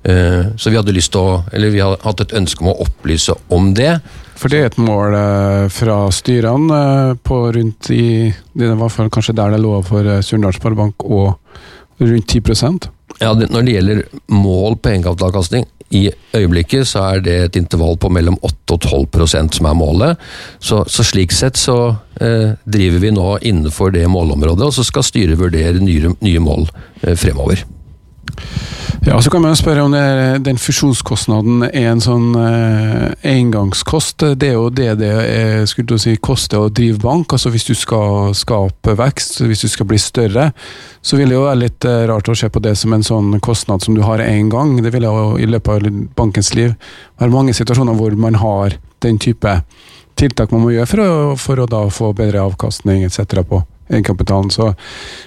Eh, 0.05 0.47
så 0.57 0.71
vi 0.71 0.77
hadde 0.77 0.93
lyst 0.93 1.15
til 1.15 1.23
å, 1.25 1.37
eller 1.53 1.73
vi 1.73 1.81
har 1.81 1.97
hatt 2.05 2.21
et 2.21 2.35
ønske 2.37 2.65
om 2.65 2.73
å 2.75 2.79
opplyse 2.85 3.33
om 3.55 3.71
det. 3.77 3.97
For 4.37 4.53
det 4.53 4.61
er 4.61 4.69
et 4.69 4.83
mål 4.83 5.17
eh, 5.17 5.69
fra 5.73 5.97
styrene 6.13 6.81
eh, 6.81 7.15
på 7.25 7.39
rundt 7.57 7.89
i 7.95 8.09
i 8.29 8.67
hvert 8.69 8.93
fall 8.93 9.09
kanskje 9.13 9.37
der 9.39 9.55
det 9.55 9.63
lå 9.65 9.79
for 9.87 10.07
Surndalsparebank 10.23 11.09
og 11.09 12.05
rundt 12.05 12.37
10 12.37 12.94
Ja, 13.21 13.33
Når 13.35 13.63
det 13.63 13.77
gjelder 13.77 14.03
mål 14.35 14.79
på 14.83 14.91
egenkapitalavkastning, 14.91 15.67
i 15.95 16.09
øyeblikket 16.35 16.89
så 16.89 17.05
er 17.13 17.21
det 17.23 17.35
et 17.39 17.57
intervall 17.61 17.97
på 18.01 18.11
mellom 18.13 18.37
8 18.43 18.75
og 18.75 18.87
12% 19.15 19.59
som 19.59 19.69
er 19.71 19.77
målet. 19.79 20.25
Så, 20.59 20.83
så 20.91 21.05
slik 21.07 21.35
sett 21.35 21.61
så 21.61 21.77
eh, 22.21 22.57
driver 22.65 23.05
vi 23.05 23.13
nå 23.15 23.29
innenfor 23.43 23.95
det 23.95 24.07
målområdet, 24.11 24.67
og 24.67 24.75
så 24.75 24.87
skal 24.87 25.07
styret 25.07 25.39
vurdere 25.39 25.83
nye, 25.85 26.15
nye 26.25 26.43
mål 26.43 26.67
eh, 27.05 27.15
fremover. 27.21 27.63
Ja, 29.03 29.23
så 29.23 29.31
kan 29.31 29.43
man 29.43 29.57
spørre 29.57 29.83
om 29.83 29.93
det, 29.93 30.45
den 30.47 30.59
fusjonskostnaden 30.61 31.67
er 31.67 31.91
en 31.91 32.03
sånn 32.03 32.37
eh, 32.39 33.11
engangskost. 33.35 34.23
Det 34.39 34.49
er 34.49 34.55
jo 34.57 34.71
det 34.73 34.95
det 35.01 35.11
er, 35.11 35.65
skulle 35.69 35.99
si, 36.01 36.15
koster 36.23 36.63
å 36.63 36.71
drive 36.73 37.03
bank. 37.03 37.35
altså 37.35 37.53
Hvis 37.53 37.67
du 37.69 37.75
skal 37.77 38.33
skape 38.39 38.95
vekst, 38.99 39.43
hvis 39.45 39.67
du 39.67 39.69
skal 39.73 39.89
bli 39.91 39.99
større, 40.01 40.51
så 41.03 41.19
vil 41.21 41.33
det 41.33 41.37
jo 41.37 41.45
være 41.45 41.63
litt 41.65 41.89
eh, 41.91 42.07
rart 42.11 42.31
å 42.31 42.39
se 42.39 42.49
på 42.49 42.63
det 42.65 42.77
som 42.81 42.95
en 42.97 43.05
sånn 43.05 43.37
kostnad 43.45 43.85
som 43.85 43.99
du 43.99 44.03
har 44.07 44.23
én 44.25 44.49
gang. 44.53 44.79
Det 44.85 44.95
vil 44.95 45.09
jo 45.09 45.35
i 45.37 45.51
løpet 45.51 45.75
av 45.75 46.01
bankens 46.17 46.55
liv 46.57 46.73
være 47.21 47.35
mange 47.35 47.57
situasjoner 47.57 47.99
hvor 47.99 48.17
man 48.17 48.41
har 48.41 48.79
den 49.05 49.21
type 49.21 49.59
tiltak 50.17 50.53
man 50.55 50.65
må 50.65 50.73
gjøre 50.75 50.89
for 50.89 51.05
å, 51.05 51.13
for 51.37 51.61
å 51.61 51.69
da 51.69 51.85
få 51.93 52.13
bedre 52.17 52.47
avkastning 52.47 53.05
etc. 53.05 53.43
på 53.43 53.65
egenkapitalen. 53.95 54.51
Så 54.53 54.73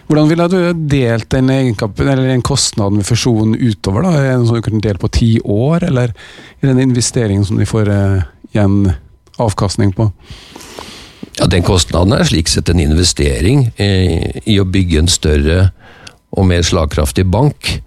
hvordan 0.08 0.30
ville 0.30 0.48
du 0.52 0.60
delt 0.92 1.30
den, 1.34 1.50
den 1.50 2.46
kostnaden 2.46 3.02
ved 3.02 3.10
fusjonen 3.10 3.58
utover? 3.58 4.06
da? 4.06 4.14
Er 4.18 4.30
det 4.30 4.38
noe 4.44 4.52
som 4.52 4.60
du 4.60 4.66
kan 4.66 4.84
dele 4.84 5.02
på 5.02 5.12
ti 5.18 5.32
år, 5.44 5.88
eller 5.90 6.14
er 6.14 6.68
det 6.68 6.76
en 6.76 6.86
investering 6.90 7.46
som 7.48 7.60
de 7.60 7.68
får 7.70 7.92
eh, 7.94 8.28
igjen 8.54 8.94
avkastning 9.42 9.94
på? 9.98 10.10
Ja, 11.38 11.46
Den 11.46 11.66
kostnaden 11.66 12.16
er 12.18 12.26
slik 12.26 12.50
sett 12.50 12.70
en 12.70 12.82
investering 12.82 13.68
eh, 13.78 14.42
i 14.46 14.58
å 14.60 14.66
bygge 14.66 15.04
en 15.04 15.12
større 15.12 15.70
og 16.34 16.48
mer 16.50 16.66
slagkraftig 16.66 17.28
bank. 17.30 17.78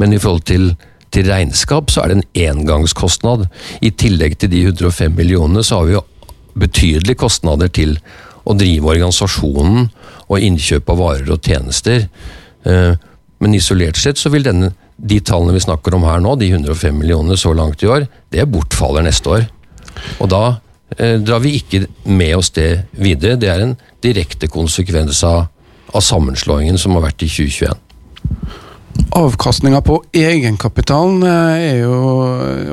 Men 0.00 0.12
i 0.12 0.20
forhold 0.20 0.46
til, 0.48 0.72
til 1.14 1.28
regnskap 1.28 1.92
så 1.92 2.02
er 2.02 2.10
det 2.10 2.18
en 2.18 2.28
engangskostnad. 2.48 3.46
I 3.84 3.92
tillegg 3.92 4.38
til 4.40 4.52
de 4.54 4.64
105 4.72 5.14
millionene 5.14 5.64
så 5.64 5.80
har 5.82 5.90
vi 5.90 5.96
jo 5.98 6.04
betydelige 6.54 7.18
kostnader 7.18 7.68
til 7.68 7.98
å 8.44 8.56
drive 8.58 8.92
organisasjonen 8.94 9.88
og 10.28 10.46
innkjøp 10.48 10.90
av 10.92 11.00
varer 11.00 11.30
og 11.32 11.44
tjenester. 11.44 12.08
Eh, 12.64 12.92
men 13.42 13.56
isolert 13.56 13.98
sett 14.00 14.20
så 14.20 14.32
vil 14.32 14.46
denne, 14.46 14.72
de 14.96 15.18
tallene 15.24 15.56
vi 15.56 15.64
snakker 15.64 15.96
om 15.96 16.06
her 16.06 16.20
nå, 16.22 16.36
de 16.40 16.52
105 16.52 16.94
millionene 17.00 17.36
så 17.40 17.52
langt 17.56 17.82
i 17.82 17.90
år, 17.90 18.06
det 18.32 18.46
bortfaller 18.50 19.04
neste 19.04 19.32
år. 19.36 19.48
Og 20.22 20.30
da 20.32 20.44
eh, 20.96 21.16
drar 21.20 21.42
vi 21.44 21.56
ikke 21.58 21.84
med 22.10 22.36
oss 22.38 22.52
det 22.54 22.86
videre. 22.92 23.38
Det 23.40 23.50
er 23.50 23.64
en 23.64 23.76
direkte 24.04 24.48
konsekvens 24.52 25.24
av, 25.26 25.48
av 25.92 26.04
sammenslåingen 26.04 26.78
som 26.80 26.96
har 26.96 27.08
vært 27.08 27.26
i 27.26 27.30
2021. 27.30 27.80
Avkastninga 29.14 29.78
på 29.80 30.02
egenkapitalen 30.12 31.22
eh, 31.22 31.68
er 31.68 31.78
jo 31.84 31.94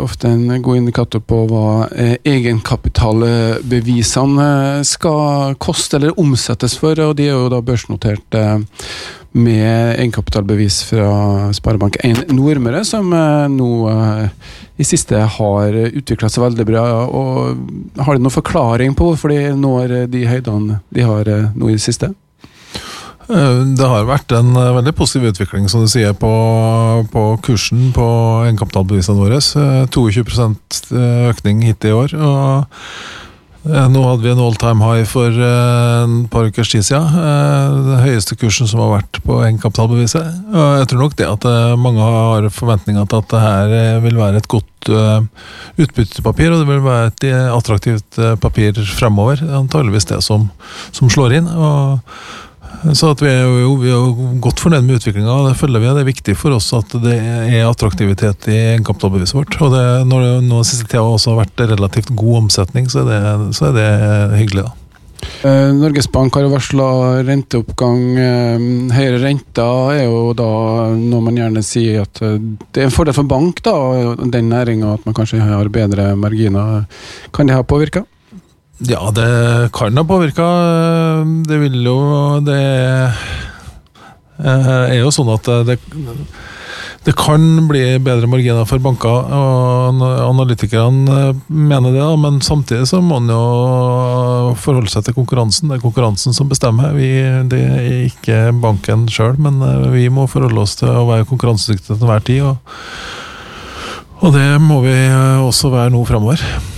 ofte 0.01 0.27
en 0.29 0.62
god 0.62 0.77
indikator 0.79 1.19
på 1.21 1.47
hva 1.49 1.88
eh, 1.93 2.17
egenkapitalbevisene 2.25 4.79
eh, 4.79 4.84
skal 4.88 5.55
koste 5.62 5.97
eller 5.99 6.19
omsettes 6.21 6.77
for, 6.81 6.93
og 6.97 7.15
de 7.19 7.23
er 7.29 7.34
jo 7.36 7.49
da 7.53 7.62
børsnotert 7.65 8.36
med 9.31 9.99
egenkapitalbevis 10.01 10.84
fra 10.89 11.10
Sparebank1 11.55 12.34
Nordmøre, 12.34 12.84
som 12.89 13.05
nå 13.53 13.89
i 14.75 14.84
siste 14.84 15.15
har 15.38 15.73
utvikla 15.88 16.29
seg 16.29 16.43
veldig 16.43 16.65
bra. 16.67 17.05
og 17.05 17.55
Har 18.01 18.13
de 18.17 18.21
noen 18.25 18.34
forklaring 18.34 18.95
på 18.97 19.05
hvorfor 19.07 19.29
de 19.31 19.55
når 19.55 20.07
de 20.12 20.27
høydene 20.27 20.79
de 20.89 21.01
har 21.07 21.25
nå 21.55 21.69
i 21.69 21.77
det 21.77 21.86
siste? 21.86 22.07
Eh, 23.32 23.63
det 23.78 23.88
har 23.88 24.10
vært 24.10 24.34
en 24.36 24.52
eh, 24.60 24.74
veldig 24.80 24.94
positiv 24.98 25.32
utvikling 25.32 25.70
som 25.72 25.86
du 25.86 25.89
sier, 25.91 26.13
på, 26.17 26.32
på 27.13 27.26
kursen 27.46 27.91
på 27.96 28.06
egenkapitalbevisene 28.48 29.17
våre. 29.20 29.39
22 29.39 30.24
eh, 30.28 31.26
økning 31.32 31.65
hittil 31.70 31.94
i 31.94 32.00
år. 32.04 32.15
og 32.20 32.88
nå 33.62 34.02
hadde 34.02 34.24
vi 34.26 34.32
en 34.32 34.39
all 34.41 34.56
time 34.58 34.82
high 34.82 35.04
for 35.06 35.30
et 35.30 36.30
par 36.34 36.48
ukers 36.50 36.72
tid 36.72 36.82
siden. 36.82 37.12
Den 37.13 38.00
høyeste 38.02 38.34
kursen 38.34 38.65
som 38.65 38.82
har 38.82 38.96
vært 38.96 39.20
på 39.22 39.38
egenkapitalbeviset. 39.46 40.39
Og 40.50 40.80
jeg 40.80 40.88
tror 40.89 41.04
nok 41.04 41.13
det 41.20 41.28
at 41.30 41.46
mange 41.78 42.02
har 42.02 42.50
forventninger 42.50 43.06
til 43.06 43.22
at 43.22 43.30
det 43.30 43.44
her 43.44 44.02
vil 44.02 44.17
være 44.17 44.41
et 44.41 44.50
godt 44.50 44.89
utbyttepapir, 45.78 46.50
og 46.50 46.63
det 46.63 46.72
vil 46.72 46.82
være 46.88 47.12
et 47.12 47.28
attraktivt 47.54 48.17
papir 48.41 48.82
fremover. 48.98 49.46
Antageligvis 49.62 50.10
det 50.10 50.24
som, 50.26 50.50
som 50.89 51.13
slår 51.13 51.38
inn. 51.38 51.54
og 51.54 52.02
så 52.98 53.12
vi 53.20 53.30
er, 53.30 53.46
jo, 53.62 53.76
vi 53.82 53.91
er 53.94 54.36
godt 54.41 54.62
fornøyd 54.63 54.86
med 54.88 54.98
utviklinga. 54.98 55.38
Det 55.50 55.58
følger 55.60 55.84
vi. 55.84 55.89
Det 55.91 56.04
er 56.04 56.10
viktig 56.12 56.36
for 56.39 56.58
oss 56.58 56.72
at 56.78 56.96
det 57.04 57.15
er 57.22 57.70
attraktivitet 57.70 58.50
i 58.50 58.58
egenkapitalbeviset 58.74 59.38
vårt. 59.38 59.58
Og 59.62 59.74
det, 59.76 59.86
når 60.10 60.26
det 60.26 60.36
nå 60.50 60.62
siste 60.67 60.89
tida 60.89 61.06
også 61.06 61.36
har 61.36 61.44
vært 61.44 61.65
relativt 61.76 62.13
god 62.17 62.46
omsetning, 62.46 62.89
så 62.91 63.04
er 63.04 63.12
det, 63.12 63.24
så 63.58 63.70
er 63.70 63.78
det 63.78 63.89
hyggelig. 64.41 64.70
da. 64.70 64.78
Eh, 65.41 65.74
Norges 65.74 66.12
Bank 66.12 66.36
har 66.36 66.50
varsla 66.52 66.88
renteoppgang. 67.26 68.02
Eh, 68.17 68.65
høyere 68.94 69.22
renter 69.24 69.94
er 69.96 70.04
jo 70.06 70.34
da 70.38 70.50
noe 70.98 71.26
man 71.26 71.38
gjerne 71.39 71.63
sier 71.65 72.04
at 72.06 72.22
eh, 72.26 72.39
det 72.72 72.84
er 72.84 72.89
en 72.89 72.94
fordel 72.94 73.17
for 73.17 73.30
bank, 73.30 73.63
da, 73.65 73.76
den 74.22 74.52
næringa, 74.54 74.96
at 74.98 75.06
man 75.08 75.17
kanskje 75.17 75.41
har 75.41 75.72
bedre 75.74 76.12
marginer. 76.20 76.86
Kan 77.34 77.50
det 77.50 77.58
ha 77.58 77.65
påvirka? 77.65 78.06
Ja, 78.89 79.12
det 79.13 79.70
kan 79.74 79.98
ha 79.98 80.04
påvirka. 80.04 80.46
Det 81.46 81.58
vil 81.62 81.84
jo 81.86 81.98
Det 82.41 82.62
er 84.41 84.98
jo 84.98 85.12
sånn 85.13 85.30
at 85.30 85.46
det, 85.67 85.76
det 87.06 87.13
kan 87.13 87.44
bli 87.70 88.00
bedre 88.02 88.26
marginer 88.30 88.65
for 88.65 88.82
banker, 88.82 89.30
og 89.38 90.02
analytikerne 90.02 91.36
mener 91.46 91.94
det. 91.94 92.08
Men 92.24 92.41
samtidig 92.41 92.89
så 92.89 93.04
må 93.06 93.20
man 93.20 93.30
jo 93.30 94.56
forholde 94.58 94.89
seg 94.89 95.06
til 95.06 95.17
konkurransen. 95.20 95.70
Det 95.70 95.78
er 95.78 95.86
konkurransen 95.86 96.34
som 96.34 96.50
bestemmer. 96.50 96.98
Vi, 96.98 97.12
det 97.54 97.62
er 97.62 97.96
ikke 98.08 98.44
banken 98.65 99.06
sjøl, 99.13 99.38
men 99.38 99.62
vi 99.94 100.10
må 100.10 100.26
forholde 100.32 100.65
oss 100.65 100.80
til 100.82 100.89
å 100.89 101.06
være 101.12 101.30
konkurransedyktige 101.30 101.94
til 101.94 102.02
enhver 102.02 102.26
tid. 102.26 102.50
Og, 102.50 102.58
og 104.26 104.38
det 104.38 104.50
må 104.62 104.82
vi 104.86 104.98
også 105.46 105.70
være 105.70 105.94
nå 105.94 106.06
framover. 106.10 106.70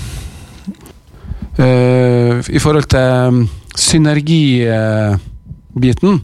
Uh, 1.53 2.41
I 2.49 2.59
forhold 2.59 2.83
til 2.89 3.27
um, 3.29 3.49
synergibiten, 3.77 6.21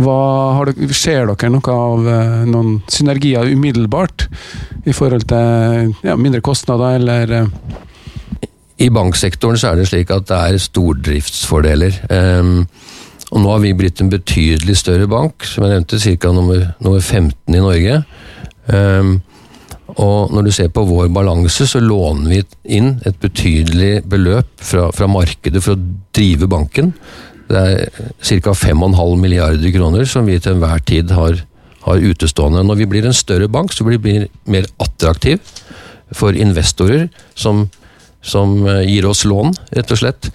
hva, 0.00 0.64
ser 0.96 1.26
dere 1.28 1.50
noe 1.52 1.74
av 1.74 1.98
uh, 2.04 2.44
noen 2.48 2.82
synergier 2.88 3.44
umiddelbart? 3.52 4.28
I 4.84 4.92
forhold 4.96 5.24
til 5.28 5.94
ja, 6.04 6.16
mindre 6.16 6.40
kostnader, 6.44 6.94
eller 7.00 7.30
uh? 7.40 7.46
I 8.80 8.88
banksektoren 8.88 9.58
så 9.60 9.68
er 9.70 9.76
det 9.80 9.88
slik 9.90 10.10
at 10.12 10.28
det 10.30 10.36
er 10.36 10.58
stordriftsfordeler. 10.60 11.92
Um, 12.08 12.68
og 13.30 13.42
nå 13.42 13.50
har 13.52 13.60
vi 13.62 13.76
blitt 13.76 14.00
en 14.02 14.10
betydelig 14.10 14.76
større 14.80 15.06
bank, 15.10 15.44
som 15.46 15.64
jeg 15.64 15.72
nevnte, 15.74 16.00
ca. 16.00 16.28
Nummer, 16.34 16.60
nummer 16.80 17.00
15 17.00 17.54
i 17.54 17.60
Norge. 17.60 18.02
Um, 18.72 19.22
og 20.00 20.32
når 20.32 20.46
du 20.46 20.52
ser 20.54 20.70
på 20.72 20.84
vår 20.88 21.10
balanse, 21.12 21.66
så 21.68 21.80
låner 21.82 22.30
vi 22.30 22.40
inn 22.78 22.94
et 23.06 23.18
betydelig 23.20 24.06
beløp 24.08 24.48
fra, 24.64 24.88
fra 24.96 25.08
markedet 25.10 25.60
for 25.64 25.76
å 25.76 25.82
drive 26.16 26.48
banken. 26.50 26.94
Det 27.50 27.60
er 27.60 27.90
ca. 28.40 28.54
5,5 28.54 29.18
milliarder 29.20 29.74
kroner 29.74 30.06
som 30.08 30.28
vi 30.30 30.38
til 30.40 30.56
enhver 30.56 30.80
tid 30.86 31.12
har, 31.16 31.42
har, 31.84 32.06
utestående. 32.12 32.62
Når 32.64 32.80
vi 32.80 32.88
blir 32.94 33.08
en 33.08 33.16
større 33.16 33.50
bank, 33.50 33.74
så 33.74 33.84
blir 33.84 34.00
vi 34.00 34.22
mer 34.50 34.68
attraktiv 34.80 35.42
for 36.16 36.38
investorer 36.38 37.08
som, 37.34 37.66
som 38.22 38.56
eh, 38.70 38.86
gir 38.86 39.06
oss 39.10 39.26
lån, 39.28 39.52
rett 39.76 39.92
og 39.92 40.00
slett. 40.00 40.30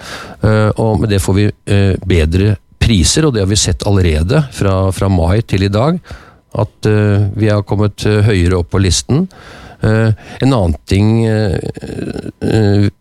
Eh, 0.46 0.70
og 0.76 1.02
med 1.02 1.12
det 1.16 1.24
får 1.24 1.40
vi 1.40 1.48
eh, 1.50 1.96
bedre 2.06 2.58
priser, 2.86 3.26
og 3.26 3.34
det 3.34 3.42
har 3.42 3.50
vi 3.50 3.58
sett 3.60 3.88
allerede 3.88 4.44
fra, 4.54 4.92
fra 4.94 5.10
mai 5.10 5.42
til 5.48 5.66
i 5.66 5.74
dag 5.74 5.98
at 6.62 6.90
uh, 6.90 7.28
vi 7.36 7.50
har 7.52 7.66
kommet 7.68 8.06
uh, 8.08 8.22
høyere 8.26 8.60
opp 8.62 8.72
på 8.74 8.82
listen. 8.84 9.26
Uh, 9.84 10.12
en 10.42 10.54
annen 10.56 10.76
ting 10.90 11.26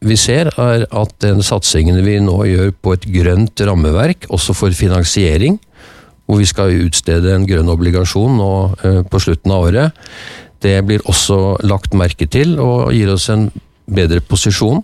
vi 0.05 0.17
ser, 0.19 0.51
er 0.61 0.85
at 0.91 1.13
den 1.23 1.43
satsingen 1.45 2.01
vi 2.05 2.19
nå 2.21 2.37
gjør 2.49 2.73
på 2.83 2.95
et 2.97 3.07
grønt 3.15 3.61
rammeverk, 3.65 4.27
også 4.35 4.57
for 4.57 4.75
finansiering, 4.77 5.59
hvor 6.27 6.41
vi 6.41 6.49
skal 6.49 6.75
utstede 6.87 7.35
en 7.35 7.47
grønn 7.49 7.71
obligasjon 7.73 8.39
nå 8.41 8.51
på 9.13 9.21
slutten 9.21 9.53
av 9.53 9.69
året, 9.69 10.05
det 10.65 10.79
blir 10.89 11.05
også 11.09 11.59
lagt 11.69 11.97
merke 11.97 12.27
til 12.33 12.57
og 12.63 12.93
gir 12.97 13.13
oss 13.13 13.29
en 13.33 13.51
bedre 13.85 14.23
posisjon. 14.25 14.81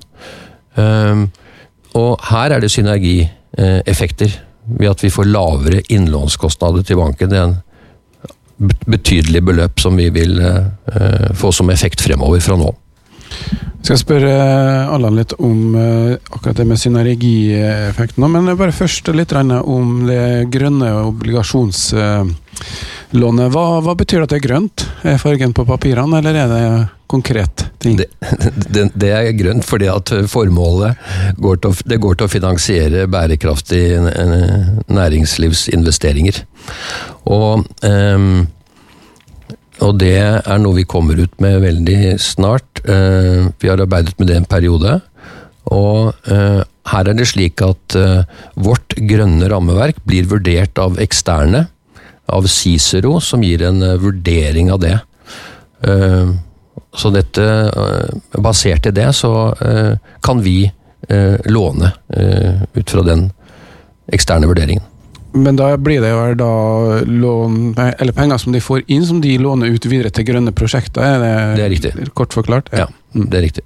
Og 1.97 2.11
her 2.29 2.53
er 2.53 2.61
det 2.61 2.73
synergieffekter 2.75 4.37
ved 4.77 4.93
at 4.93 5.03
vi 5.05 5.13
får 5.13 5.31
lavere 5.33 5.83
innlånskostnader 5.89 6.85
til 6.87 7.01
banken. 7.01 7.33
Det 7.33 7.39
er 7.41 7.49
en 7.49 7.59
betydelig 8.61 9.43
beløp 9.47 9.81
som 9.81 9.97
vi 9.97 10.11
vil 10.13 10.37
uh, 10.41 11.33
få 11.37 11.53
som 11.55 11.71
effekt 11.73 12.03
fremover 12.05 12.41
fra 12.45 12.57
nå. 12.61 12.71
Jeg 13.81 13.87
skal 13.87 14.01
spørre 14.03 14.33
Allan 14.93 15.17
litt 15.17 15.33
om 15.41 15.73
akkurat 15.79 16.59
det 16.59 16.67
med 16.69 16.79
synergieffekten, 16.83 18.27
men 18.29 18.59
bare 18.59 18.75
først 18.77 19.09
litt 19.17 19.33
om 19.33 20.03
det 20.05 20.51
grønne 20.53 20.91
obligasjonslånet. 21.07 22.37
Hva, 23.55 23.65
hva, 23.81 23.95
betyr 23.97 24.21
det 24.21 24.27
at 24.27 24.35
det 24.35 24.41
er 24.43 24.49
grønt? 24.51 24.85
Er 25.01 25.23
fargen 25.23 25.57
på 25.57 25.65
papirene, 25.65 26.21
eller 26.21 26.35
er 26.43 26.49
det 26.53 26.65
konkret 27.11 27.67
ting? 27.83 27.99
Det, 27.99 28.07
det, 28.75 28.87
det 28.95 29.11
er 29.17 29.33
grønt 29.39 29.67
fordi 29.67 29.91
at 29.91 30.13
formålet 30.31 30.97
går 31.43 31.61
til, 31.65 31.83
det 31.91 32.01
går 32.03 32.21
til 32.21 32.29
å 32.29 32.33
finansiere 32.33 33.09
bærekraftige 33.11 33.99
næringslivsinvesteringer. 34.89 36.43
Og 37.31 37.67
um, 37.85 38.49
Og 39.81 39.97
det 39.97 40.17
er 40.21 40.59
noe 40.61 40.77
vi 40.77 40.85
kommer 40.85 41.17
ut 41.17 41.39
med 41.41 41.63
veldig 41.63 42.19
snart. 42.21 42.83
Uh, 42.85 43.49
vi 43.61 43.71
har 43.71 43.81
arbeidet 43.81 44.13
med 44.21 44.29
det 44.29 44.37
en 44.37 44.49
periode. 44.49 44.99
Og 45.73 46.13
uh, 46.29 46.61
her 46.91 47.09
er 47.09 47.17
det 47.17 47.29
slik 47.31 47.63
at 47.65 47.97
uh, 47.97 48.21
vårt 48.61 48.93
grønne 49.09 49.49
rammeverk 49.49 50.03
blir 50.05 50.29
vurdert 50.29 50.77
av 50.83 51.01
eksterne, 51.01 51.65
av 52.29 52.47
Cicero, 52.53 53.17
som 53.25 53.43
gir 53.43 53.65
en 53.67 53.81
vurdering 54.05 54.69
av 54.71 54.85
det. 54.85 54.99
Så 56.97 57.11
dette, 57.15 57.45
basert 58.35 58.87
i 58.87 58.95
det, 58.95 59.13
så 59.15 59.55
kan 60.27 60.41
vi 60.43 60.65
låne 61.47 61.93
ut 62.75 62.91
fra 62.91 63.05
den 63.07 63.29
eksterne 64.11 64.49
vurderingen. 64.51 64.83
Men 65.33 65.55
da 65.55 65.77
blir 65.79 66.03
det 66.03 66.11
jo 66.11 66.23
da 66.35 66.55
lån, 67.07 67.59
eller 67.79 68.13
penger 68.17 68.41
som 68.43 68.53
de 68.53 68.61
får 68.63 68.83
inn, 68.91 69.05
som 69.07 69.21
de 69.23 69.37
låner 69.39 69.71
ut 69.71 69.87
videre 69.87 70.11
til 70.11 70.27
grønne 70.27 70.51
prosjekter? 70.51 71.05
Er 71.07 71.23
det, 71.23 71.35
det 71.61 71.65
er 71.65 71.71
riktig. 71.71 71.93
Kort 72.19 72.35
forklart? 72.35 72.73
Ja, 72.75 72.89
ja 72.89 73.27
det 73.31 73.39
er 73.39 73.47
riktig. 73.47 73.65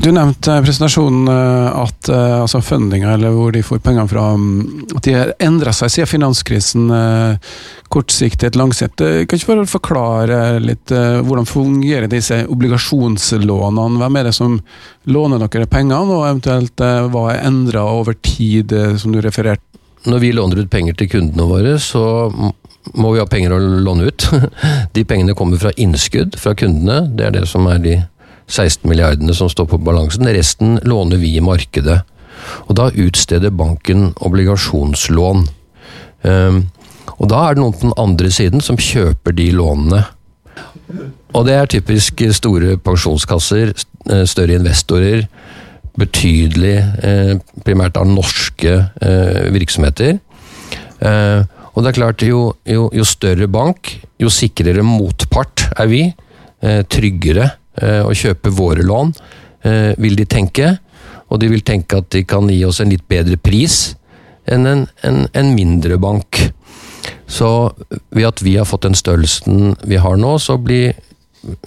Du 0.00 0.08
nevnte 0.16 0.54
i 0.56 0.62
presentasjonen 0.64 1.28
eh, 1.28 1.74
at 1.76 2.08
eh, 2.08 2.36
altså 2.40 2.62
fundinga, 2.64 3.10
eller 3.18 3.34
hvor 3.36 3.52
de 3.52 3.60
får 3.64 3.82
pengene 3.84 4.08
fra, 4.08 4.30
mm, 4.32 4.94
at 4.96 5.04
de 5.04 5.12
har 5.12 5.32
endra 5.44 5.74
seg 5.76 5.92
siden 5.92 6.08
finanskrisen. 6.08 6.86
Eh, 6.96 7.50
kortsiktig, 7.92 8.54
langsiktig. 8.56 9.10
Kan 9.28 9.36
ikke 9.36 9.50
bare 9.50 9.66
forklare 9.68 10.38
litt 10.62 10.92
hvordan 10.94 11.48
fungerer 11.48 12.06
disse 12.08 12.38
obligasjonslånene? 12.48 13.98
Hvem 14.00 14.18
er 14.20 14.28
det 14.28 14.32
som 14.36 14.54
låner 15.10 15.42
dere 15.42 15.66
pengene, 15.68 15.98
og 16.06 16.28
eventuelt 16.28 16.80
hva 17.10 17.24
er 17.32 17.42
endra 17.48 17.82
over 17.90 18.14
tid, 18.14 18.72
som 19.02 19.12
du 19.12 19.20
refererte 19.20 19.66
når 20.08 20.22
vi 20.22 20.30
låner 20.32 20.62
ut 20.62 20.70
penger 20.72 20.94
til 20.96 21.10
kundene 21.12 21.44
våre, 21.44 21.74
så 21.76 22.30
må 22.30 23.10
vi 23.12 23.18
ha 23.20 23.26
penger 23.28 23.52
å 23.52 23.58
låne 23.60 24.06
ut. 24.08 24.24
De 24.96 25.04
pengene 25.04 25.34
kommer 25.36 25.60
fra 25.60 25.74
innskudd 25.76 26.38
fra 26.40 26.54
kundene. 26.56 27.02
Det 27.12 27.26
er 27.26 27.34
det 27.34 27.42
som 27.50 27.68
er 27.68 27.82
de 27.84 27.98
16 28.50 28.88
milliardene 28.90 29.34
som 29.36 29.50
står 29.50 29.68
på 29.70 29.80
balansen. 29.86 30.28
Resten 30.28 30.78
låner 30.82 31.20
vi 31.22 31.36
i 31.36 31.44
markedet. 31.44 32.00
Og 32.66 32.74
da 32.78 32.90
utsteder 32.90 33.54
banken 33.54 34.10
obligasjonslån. 34.26 35.46
Um, 36.22 36.60
og 37.20 37.28
da 37.30 37.44
er 37.46 37.56
det 37.56 37.62
noen 37.62 37.76
på 37.76 37.86
den 37.86 37.96
andre 38.00 38.30
siden 38.32 38.64
som 38.64 38.80
kjøper 38.80 39.36
de 39.36 39.50
lånene. 39.54 40.02
Og 41.36 41.46
det 41.46 41.54
er 41.54 41.70
typisk 41.70 42.22
store 42.34 42.74
pensjonskasser, 42.82 43.74
eh, 44.10 44.24
større 44.26 44.56
investorer 44.58 45.28
betydelig, 45.98 46.76
eh, 47.02 47.36
primært 47.64 47.98
av 48.00 48.08
norske 48.08 48.72
eh, 49.02 49.46
virksomheter. 49.54 50.18
Eh, 51.00 51.40
og 51.70 51.84
det 51.84 51.92
er 51.92 51.98
klart, 51.98 52.24
jo, 52.26 52.42
jo, 52.66 52.88
jo, 52.94 53.06
større 53.06 53.48
bank, 53.50 53.92
jo 54.20 54.30
sikrere 54.32 54.84
motpart 54.86 55.70
er 55.76 55.90
vi. 55.90 56.02
tryggere 56.60 57.46
å 57.78 58.12
kjøpe 58.16 58.50
våre 58.52 58.82
lån, 58.82 59.12
vil 60.02 60.16
de 60.18 60.26
tenke. 60.28 60.72
Og 61.30 61.38
de 61.40 61.50
vil 61.52 61.62
tenke 61.62 62.00
at 62.00 62.10
de 62.10 62.24
kan 62.26 62.48
gi 62.50 62.58
oss 62.66 62.80
en 62.82 62.90
litt 62.90 63.06
bedre 63.08 63.38
pris 63.38 63.94
enn 64.50 64.66
en, 64.66 64.82
en, 65.06 65.20
en 65.30 65.52
mindre 65.54 66.00
bank. 66.02 66.40
Så 67.30 67.48
ved 68.10 68.26
at 68.26 68.42
vi 68.42 68.56
har 68.58 68.66
fått 68.66 68.88
den 68.88 68.98
størrelsen 68.98 69.76
vi 69.86 70.00
har 70.02 70.18
nå, 70.18 70.34
så 70.42 70.58
blir 70.58 70.98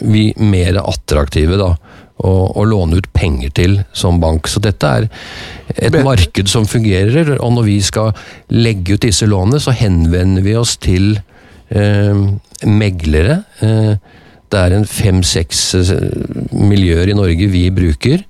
vi 0.04 0.28
mer 0.38 0.78
attraktive, 0.84 1.58
da 1.58 1.72
å, 2.24 2.32
å, 2.56 2.64
låne 2.68 3.00
ut 3.02 3.10
penger 3.16 3.54
til 3.58 3.78
som 3.96 4.20
bank. 4.22 4.48
Så 4.48 4.62
dette 4.64 4.90
er 4.90 5.08
et 5.76 5.94
Men. 5.94 6.04
marked 6.06 6.50
som 6.52 6.68
fungerer, 6.70 7.36
og 7.40 7.56
når 7.58 7.68
vi 7.68 7.78
skal 7.84 8.14
legge 8.54 8.98
ut 8.98 9.06
disse 9.06 9.28
lånene, 9.30 9.62
så 9.64 9.74
henvender 9.76 10.46
vi 10.46 10.56
oss 10.60 10.78
til 10.84 11.16
eh, 11.74 12.24
meglere. 12.70 13.42
Eh, 13.66 13.96
det 14.54 14.62
er 14.62 14.76
en 14.78 14.88
fem-seks 14.88 15.64
eh, 15.80 15.92
miljøer 16.54 17.12
i 17.12 17.18
Norge 17.18 17.50
vi 17.52 17.66
bruker, 17.74 18.24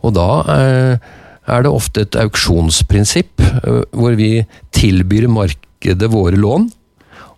og 0.00 0.14
da 0.16 0.28
eh, 0.56 1.10
er 1.50 1.64
det 1.64 1.72
ofte 1.72 2.04
et 2.04 2.18
auksjonsprinsipp, 2.18 3.42
eh, 3.42 3.82
hvor 3.94 4.16
vi 4.18 4.32
tilbyr 4.76 5.28
markedet 5.30 6.10
våre 6.12 6.38
lån, 6.38 6.68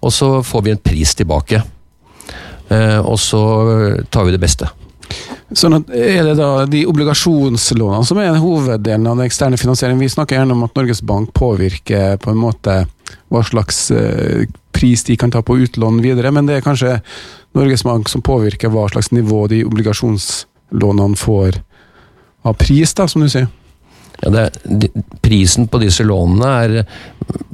og 0.02 0.14
så 0.14 0.34
får 0.46 0.66
vi 0.66 0.74
en 0.74 0.82
pris 0.82 1.14
tilbake. 1.14 1.62
Og 2.72 3.18
så 3.20 3.38
tar 4.08 4.24
vi 4.24 4.32
det 4.32 4.40
beste. 4.40 4.64
Sånn 5.52 5.76
at 5.76 5.90
Er 5.92 6.22
det 6.24 6.38
da 6.38 6.64
de 6.64 6.80
obligasjonslånene 6.88 8.06
som 8.08 8.18
er 8.22 8.38
hoveddelen 8.40 9.04
av 9.10 9.18
den 9.20 9.28
eksterne 9.28 9.58
finansieringen? 9.60 10.00
Vi 10.00 10.08
snakker 10.14 10.38
gjerne 10.38 10.56
om 10.56 10.64
at 10.64 10.74
Norges 10.78 11.02
Bank 11.04 11.34
påvirker 11.36 12.16
på 12.22 12.32
en 12.32 12.40
måte 12.40 12.78
hva 13.28 13.44
slags 13.44 13.84
pris 14.72 15.04
de 15.04 15.18
kan 15.20 15.30
ta 15.30 15.44
på 15.44 15.58
utlån 15.66 16.00
videre, 16.02 16.32
men 16.32 16.48
det 16.48 16.58
er 16.58 16.64
kanskje 16.64 16.96
Norges 17.56 17.84
Bank 17.84 18.08
som 18.08 18.24
påvirker 18.24 18.72
hva 18.72 18.86
slags 18.92 19.10
nivå 19.12 19.44
de 19.52 19.62
obligasjonslånene 19.68 21.18
får 21.20 21.60
av 22.48 22.56
pris, 22.58 22.94
da, 22.96 23.06
som 23.08 23.22
du 23.24 23.30
sier? 23.30 23.48
Ja, 24.22 24.30
er, 24.44 24.54
prisen 25.22 25.66
på 25.70 25.80
disse 25.82 26.04
lånene 26.06 26.50
er, 26.62 26.74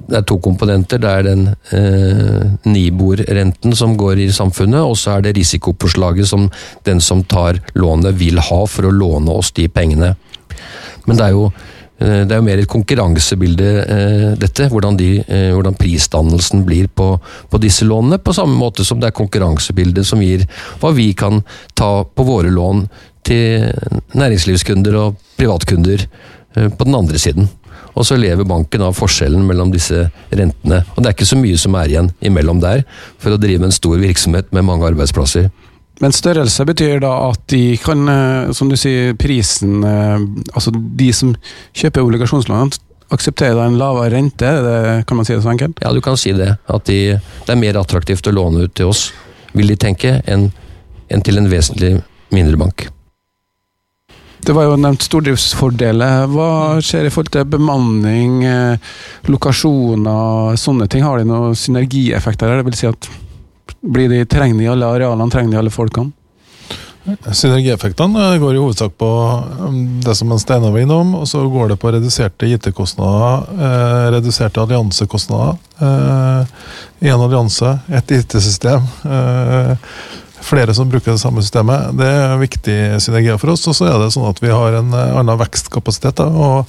det 0.08 0.18
er 0.20 0.26
to 0.28 0.38
komponenter. 0.44 1.00
Det 1.00 1.10
er 1.10 1.24
den 1.26 1.46
eh, 1.76 2.44
Nibor-renten 2.68 3.76
som 3.76 3.96
går 4.00 4.24
i 4.24 4.28
samfunnet, 4.34 4.80
og 4.84 4.96
så 5.00 5.16
er 5.16 5.26
det 5.26 5.36
risikopåslaget 5.38 6.28
som 6.28 6.48
den 6.88 7.00
som 7.04 7.24
tar 7.24 7.62
lånet 7.78 8.18
vil 8.20 8.40
ha 8.40 8.60
for 8.68 8.88
å 8.88 8.94
låne 8.94 9.32
oss 9.40 9.52
de 9.56 9.68
pengene. 9.72 10.14
Men 11.06 11.16
det 11.16 11.28
er 11.28 11.36
jo, 11.36 11.48
det 11.98 12.30
er 12.34 12.38
jo 12.38 12.46
mer 12.46 12.62
et 12.62 12.70
konkurransebilde, 12.70 13.68
eh, 13.82 14.30
dette. 14.38 14.68
Hvordan, 14.70 14.96
de, 15.00 15.10
eh, 15.26 15.50
hvordan, 15.56 15.76
prisdannelsen 15.78 16.64
blir 16.66 16.86
på, 16.88 17.10
på, 17.50 17.60
disse 17.62 17.86
lånene. 17.88 18.20
På 18.22 18.34
samme 18.36 18.54
måte 18.58 18.86
som 18.86 19.00
det 19.02 19.10
er 19.10 19.18
konkurransebildet 19.18 20.06
som 20.06 20.22
gir 20.22 20.46
hva 20.80 20.94
vi 20.94 21.10
kan 21.18 21.42
ta 21.74 22.04
på 22.04 22.26
våre 22.26 22.54
lån 22.54 22.86
til 23.28 23.66
næringslivskunder 24.16 24.94
og 24.96 25.18
privatkunder 25.36 26.06
Eh, 26.58 26.68
på 26.68 26.84
den 26.84 26.94
andre 26.94 27.18
siden. 27.18 27.48
Og 27.94 28.06
så 28.06 28.16
lever 28.16 28.46
banken 28.46 28.82
av 28.82 28.96
forskjellen 28.96 29.44
mellom 29.46 29.72
disse 29.72 30.06
rentene. 30.30 30.82
Og 30.94 31.02
det 31.02 31.10
er 31.10 31.16
ikke 31.16 31.28
så 31.28 31.38
mye 31.38 31.58
som 31.60 31.74
er 31.78 31.90
igjen 31.90 32.10
imellom 32.24 32.60
der, 32.62 32.84
for 33.18 33.34
å 33.34 33.40
drive 33.40 33.66
en 33.66 33.74
stor 33.74 33.98
virksomhet 34.00 34.52
med 34.54 34.66
mange 34.68 34.86
arbeidsplasser. 34.88 35.50
Men 36.00 36.14
størrelse 36.14 36.64
betyr 36.68 37.00
da 37.02 37.12
at 37.28 37.40
de 37.50 37.76
kan, 37.82 38.04
eh, 38.08 38.50
som 38.54 38.70
du 38.70 38.76
sier, 38.78 39.16
prisen 39.18 39.82
eh, 39.82 40.26
Altså 40.54 40.70
de 40.72 41.08
som 41.14 41.32
kjøper 41.74 42.04
obligasjonslån, 42.04 42.70
aksepterer 43.14 43.56
da 43.58 43.66
en 43.66 43.78
lavere 43.80 44.12
rente? 44.14 44.50
Det, 44.64 45.06
kan 45.08 45.18
man 45.18 45.26
si 45.26 45.34
det 45.34 45.42
så 45.42 45.52
enkelt? 45.54 45.80
Ja, 45.82 45.92
du 45.92 46.02
kan 46.04 46.18
si 46.20 46.34
det. 46.36 46.52
At 46.68 46.86
de, 46.90 47.16
det 47.18 47.54
er 47.54 47.60
mer 47.60 47.80
attraktivt 47.80 48.28
å 48.28 48.34
låne 48.36 48.68
ut 48.68 48.76
til 48.78 48.92
oss, 48.92 49.08
vil 49.56 49.72
de 49.72 49.78
tenke, 49.80 50.18
enn, 50.28 50.50
en 51.08 51.24
til 51.24 51.40
en 51.40 51.50
vesentlig 51.50 51.96
mindre 52.34 52.60
bank. 52.60 52.88
Det 54.44 54.54
var 54.54 54.68
jo 54.68 54.76
nevnt 54.78 55.02
stordriftsfordeler. 55.02 56.28
Hva 56.30 56.50
skjer 56.84 57.08
i 57.08 57.12
forhold 57.12 57.32
til 57.34 57.48
bemanning, 57.48 58.44
eh, 58.46 58.92
lokasjoner, 59.26 60.54
sånne 60.60 60.86
ting? 60.88 61.02
Har 61.02 61.18
de 61.18 61.26
noen 61.26 61.56
synergieffekter? 61.58 62.60
Det 62.60 62.68
vil 62.68 62.78
si 62.78 62.86
at 62.86 63.08
blir 63.80 64.08
de, 64.12 64.24
trengende 64.26 64.64
i 64.64 64.70
alle 64.70 64.86
arealene, 64.86 65.30
trengende 65.32 65.58
i 65.58 65.62
alle 65.62 65.74
folkene? 65.74 66.12
Synergieffektene 67.08 68.34
går 68.36 68.54
i 68.54 68.60
hovedsak 68.60 68.92
på 69.00 69.08
um, 69.64 69.76
det 70.04 70.12
som 70.18 70.34
Steinar 70.38 70.74
var 70.74 70.82
innom, 70.82 71.14
og 71.16 71.28
så 71.28 71.40
går 71.48 71.72
det 71.72 71.78
på 71.80 71.92
reduserte 71.94 72.50
IT-kostnader, 72.52 73.46
eh, 73.56 74.04
reduserte 74.12 74.60
alliansekostnader. 74.60 75.56
Én 77.00 77.08
eh, 77.08 77.24
allianse, 77.24 77.78
ett 77.88 78.12
IT-system. 78.12 78.84
Eh, 79.08 79.72
flere 80.40 80.74
som 80.74 80.88
bruker 80.88 81.12
det 81.12 81.18
samme 81.18 81.42
systemet. 81.42 81.96
Det 81.98 82.08
er 82.08 82.40
viktig 82.40 82.78
synergier 83.02 83.40
for 83.40 83.54
oss. 83.54 83.66
Og 83.70 83.76
så 83.76 83.88
er 83.88 83.98
det 84.02 84.12
sånn 84.14 84.28
at 84.28 84.42
vi 84.42 84.52
har 84.52 84.80
en 84.80 84.92
eh, 84.92 85.16
annen 85.20 85.40
vekstkapasitet. 85.40 86.20
Da, 86.20 86.28
og 86.28 86.66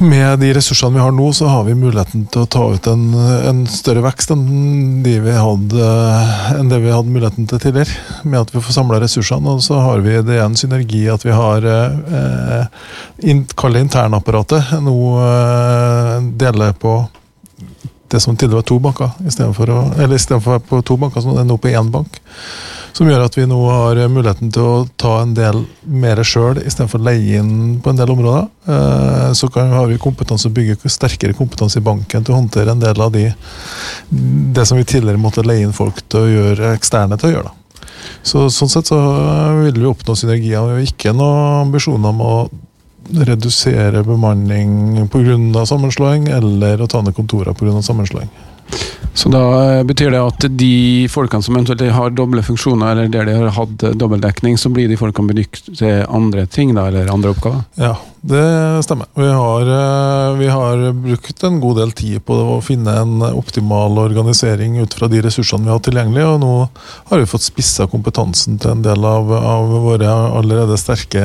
med 0.00 0.38
de 0.38 0.50
ressursene 0.56 0.96
vi 0.96 1.02
har 1.02 1.12
nå, 1.14 1.26
så 1.32 1.48
har 1.50 1.64
vi 1.66 1.74
muligheten 1.78 2.26
til 2.32 2.44
å 2.44 2.48
ta 2.50 2.62
ut 2.74 2.86
en, 2.90 3.04
en 3.48 3.62
større 3.70 4.02
vekst 4.04 4.32
enn, 4.34 4.44
de 5.04 5.16
hadde, 5.24 5.88
enn, 6.56 6.70
det 6.72 6.80
vi 6.84 6.92
hadde 6.92 7.12
muligheten 7.12 7.48
til 7.50 7.62
tidligere. 7.62 7.96
Med 8.24 8.40
at 8.42 8.54
vi 8.54 8.62
får 8.62 8.76
samla 8.76 9.00
ressursene. 9.02 9.56
Og 9.56 9.64
så 9.64 9.80
har 9.82 10.04
vi 10.04 10.18
det 10.26 10.40
en 10.42 10.56
synergi 10.58 11.06
at 11.12 11.26
vi 11.26 11.34
har 11.34 11.66
eh, 11.72 12.64
in, 13.30 13.44
Kall 13.56 13.78
det 13.78 13.86
internapparatet. 13.86 14.76
Nå 14.84 14.96
eh, 15.24 16.16
deler 16.44 16.76
på 16.80 16.98
det 18.12 18.20
som 18.22 18.36
tidligere 18.36 18.62
var 18.62 18.66
to 18.68 18.78
banker, 18.78 19.14
istedenfor 19.26 19.72
å, 19.72 19.80
være 19.98 20.62
på 20.68 20.78
to 20.86 20.96
banker, 21.00 21.24
det 21.26 21.42
er 21.42 21.48
nå 21.48 21.56
på 21.58 21.72
én 21.74 21.90
bank. 21.90 22.20
Som 22.96 23.10
gjør 23.10 23.26
at 23.26 23.34
vi 23.36 23.44
nå 23.44 23.58
har 23.68 23.98
muligheten 24.08 24.48
til 24.54 24.64
å 24.64 24.86
ta 24.96 25.18
en 25.20 25.34
del 25.36 25.58
mer 25.84 26.22
sjøl, 26.24 26.62
istedenfor 26.62 27.02
å 27.02 27.04
leie 27.10 27.42
inn 27.42 27.76
på 27.84 27.92
en 27.92 27.98
del 27.98 28.12
områder. 28.14 28.46
Eh, 28.72 29.26
så 29.36 29.50
kan, 29.52 29.68
har 29.76 29.90
vi 29.90 29.98
kompetanse 30.00 30.48
å 30.48 30.54
bygge 30.56 30.88
sterkere 30.88 31.36
kompetanse 31.36 31.82
i 31.82 31.84
banken 31.84 32.24
til 32.24 32.32
å 32.32 32.38
håndtere 32.38 32.72
en 32.72 32.80
del 32.80 33.02
av 33.04 33.12
de 33.12 33.26
det 34.56 34.64
som 34.64 34.80
vi 34.80 34.86
tidligere 34.88 35.20
måtte 35.20 35.44
leie 35.44 35.66
inn 35.66 35.76
folk 35.76 36.00
til 36.08 36.22
å 36.22 36.32
gjøre 36.32 36.72
eksterne 36.78 37.20
til 37.20 37.28
å 37.28 37.34
gjøre. 37.34 37.52
Da. 37.52 37.84
Så, 38.24 38.46
sånn 38.54 38.72
sett 38.72 38.88
så 38.88 39.02
vil 39.60 39.76
vi 39.76 39.90
oppnå 39.90 40.16
synergier. 40.16 40.64
Vi 40.64 40.78
har 40.78 40.88
ikke 40.88 41.12
noen 41.12 41.66
ambisjoner 41.66 42.14
om 42.14 42.24
å 42.24 42.34
redusere 43.28 44.02
bemanning 44.06 45.04
pga. 45.12 45.66
sammenslåing, 45.68 46.30
eller 46.32 46.80
å 46.80 46.88
ta 46.88 47.02
ned 47.02 47.14
kontorer 47.14 47.52
pga. 47.52 47.82
sammenslåing. 47.82 48.32
Så 49.16 49.30
da 49.32 49.42
eh, 49.78 49.84
betyr 49.88 50.12
det 50.12 50.20
at 50.20 50.44
de 50.60 51.06
folkene 51.08 51.44
som 51.44 51.56
eventuelt 51.56 51.86
har 51.96 52.12
doble 52.12 52.42
funksjoner, 52.44 52.92
eller 52.92 53.08
der 53.12 53.24
de 53.28 53.36
har 53.38 53.54
hatt 53.56 53.86
eh, 53.86 53.94
dobbeltdekning, 53.96 54.58
så 54.60 54.68
blir 54.72 54.90
de 54.92 54.98
folkene 55.00 55.32
benyttet 55.32 55.70
til 55.78 56.02
andre 56.04 56.44
ting, 56.52 56.74
da, 56.76 56.84
eller 56.90 57.08
andre 57.12 57.32
oppgaver? 57.32 57.64
Ja, 57.80 57.94
det 58.26 58.82
stemmer. 58.82 59.06
Vi 59.14 59.28
har, 59.28 59.60
eh, 59.60 60.36
vi 60.36 60.48
har 60.48 60.92
brukt 60.92 61.42
en 61.42 61.60
god 61.60 61.76
del 61.76 61.92
tid 61.92 62.24
på 62.26 62.34
å 62.34 62.58
finne 62.64 62.90
en 63.00 63.22
optimal 63.22 63.98
organisering 64.02 64.78
ut 64.82 64.94
fra 64.94 65.08
de 65.08 65.22
ressursene 65.22 65.64
vi 65.64 65.70
har 65.70 65.82
tilgjengelig, 65.84 66.24
og 66.26 66.40
nå 66.42 66.52
har 67.10 67.22
vi 67.22 67.28
fått 67.30 67.46
spissa 67.46 67.86
kompetansen 67.86 68.58
til 68.58 68.74
en 68.74 68.82
del 68.82 69.06
av, 69.06 69.30
av 69.30 69.70
våre 69.86 70.10
allerede 70.10 70.78
sterke, 70.80 71.22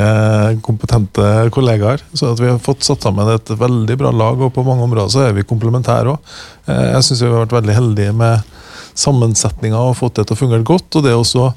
kompetente 0.62 1.50
kollegaer. 1.52 2.06
Så 2.14 2.36
vi 2.40 2.52
har 2.52 2.62
fått 2.62 2.86
satt 2.86 3.02
sammen 3.02 3.34
et 3.34 3.50
veldig 3.50 3.98
bra 3.98 4.14
lag, 4.14 4.42
og 4.42 4.54
på 4.54 4.66
mange 4.68 4.86
områder 4.86 5.14
så 5.16 5.26
er 5.28 5.38
vi 5.38 5.48
komplementære 5.48 6.14
òg. 6.14 6.34
Jeg 6.70 7.04
syns 7.04 7.24
vi 7.24 7.32
har 7.32 7.46
vært 7.46 7.58
veldig 7.62 7.80
heldige 7.82 8.14
med 8.16 8.61
sammensetninga 8.98 9.80
og 9.80 9.98
fått 10.00 10.20
det 10.20 10.28
til 10.28 10.36
å 10.36 10.40
fungere 10.40 10.66
godt. 10.68 10.98
og 10.98 11.06
Det, 11.06 11.14
også, 11.16 11.48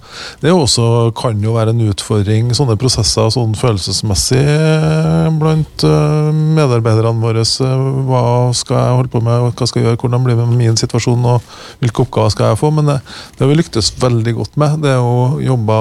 det 0.42 0.53
også 0.55 0.87
kan 1.18 1.40
jo 1.42 1.57
være 1.57 1.75
en 1.75 1.85
utfordring, 1.88 2.53
sånne 2.57 2.77
prosesser 2.81 3.31
sånn 3.35 3.57
følelsesmessig 3.59 4.40
eh, 4.40 5.29
blant 5.40 5.87
eh, 5.87 6.31
medarbeiderne 6.59 7.23
våre. 7.23 7.44
Hva 7.44 8.25
skal 8.57 8.81
jeg 8.81 8.99
holde 9.01 9.12
på 9.12 9.23
med, 9.25 9.49
hva 9.51 9.68
skal 9.68 9.83
jeg 9.83 9.90
gjøre, 9.90 10.01
hvordan 10.05 10.27
blir 10.27 10.38
det 10.38 10.49
med 10.49 10.61
min 10.61 10.81
situasjon 10.81 11.29
og 11.35 11.53
hvilke 11.83 12.05
oppgaver 12.05 12.35
skal 12.35 12.53
jeg 12.53 12.61
få? 12.62 12.73
Men 12.75 12.92
det, 12.92 12.99
det 13.35 13.44
har 13.44 13.53
vi 13.53 13.59
lyktes 13.61 13.92
veldig 14.03 14.37
godt 14.38 14.59
med. 14.61 14.79
Det 14.85 14.97
å 15.01 15.42
jobbe 15.42 15.79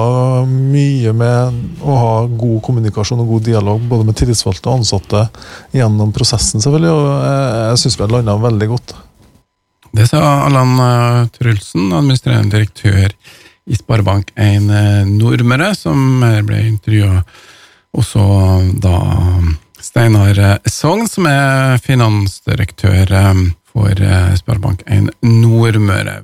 mye 0.50 1.14
med 1.16 1.82
å 1.84 1.98
ha 2.00 2.14
god 2.28 2.60
kommunikasjon 2.66 3.22
og 3.24 3.34
god 3.36 3.48
dialog 3.48 3.88
både 3.90 4.08
med 4.08 4.18
tillitsvalgte 4.18 4.70
og 4.70 4.80
ansatte 4.80 5.26
gjennom 5.74 6.12
prosessen, 6.14 6.62
selvfølgelig. 6.64 6.92
og 6.94 7.10
jeg 7.74 7.82
syns 7.82 7.98
vi 7.98 8.06
har 8.06 8.14
landa 8.14 8.38
veldig 8.40 8.70
godt. 8.74 8.96
Det 9.94 10.08
sa 10.10 10.20
Allan 10.42 10.74
uh, 10.80 11.26
Trulsen, 11.30 11.92
administrerende 11.94 12.56
direktør 12.56 13.12
i 13.64 13.76
Sparebank1 13.78 14.66
uh, 14.66 15.04
Nordmøre, 15.06 15.70
som 15.78 16.24
ble 16.46 16.64
intervjua. 16.66 17.20
Også 17.94 18.24
da 18.82 18.96
Steinar 19.78 20.40
Sogn, 20.66 21.06
som 21.06 21.28
er 21.30 21.78
finansdirektør 21.84 23.12
for 23.70 24.02
Sparebank1 24.40 25.12
Nordmøre. 25.22 26.16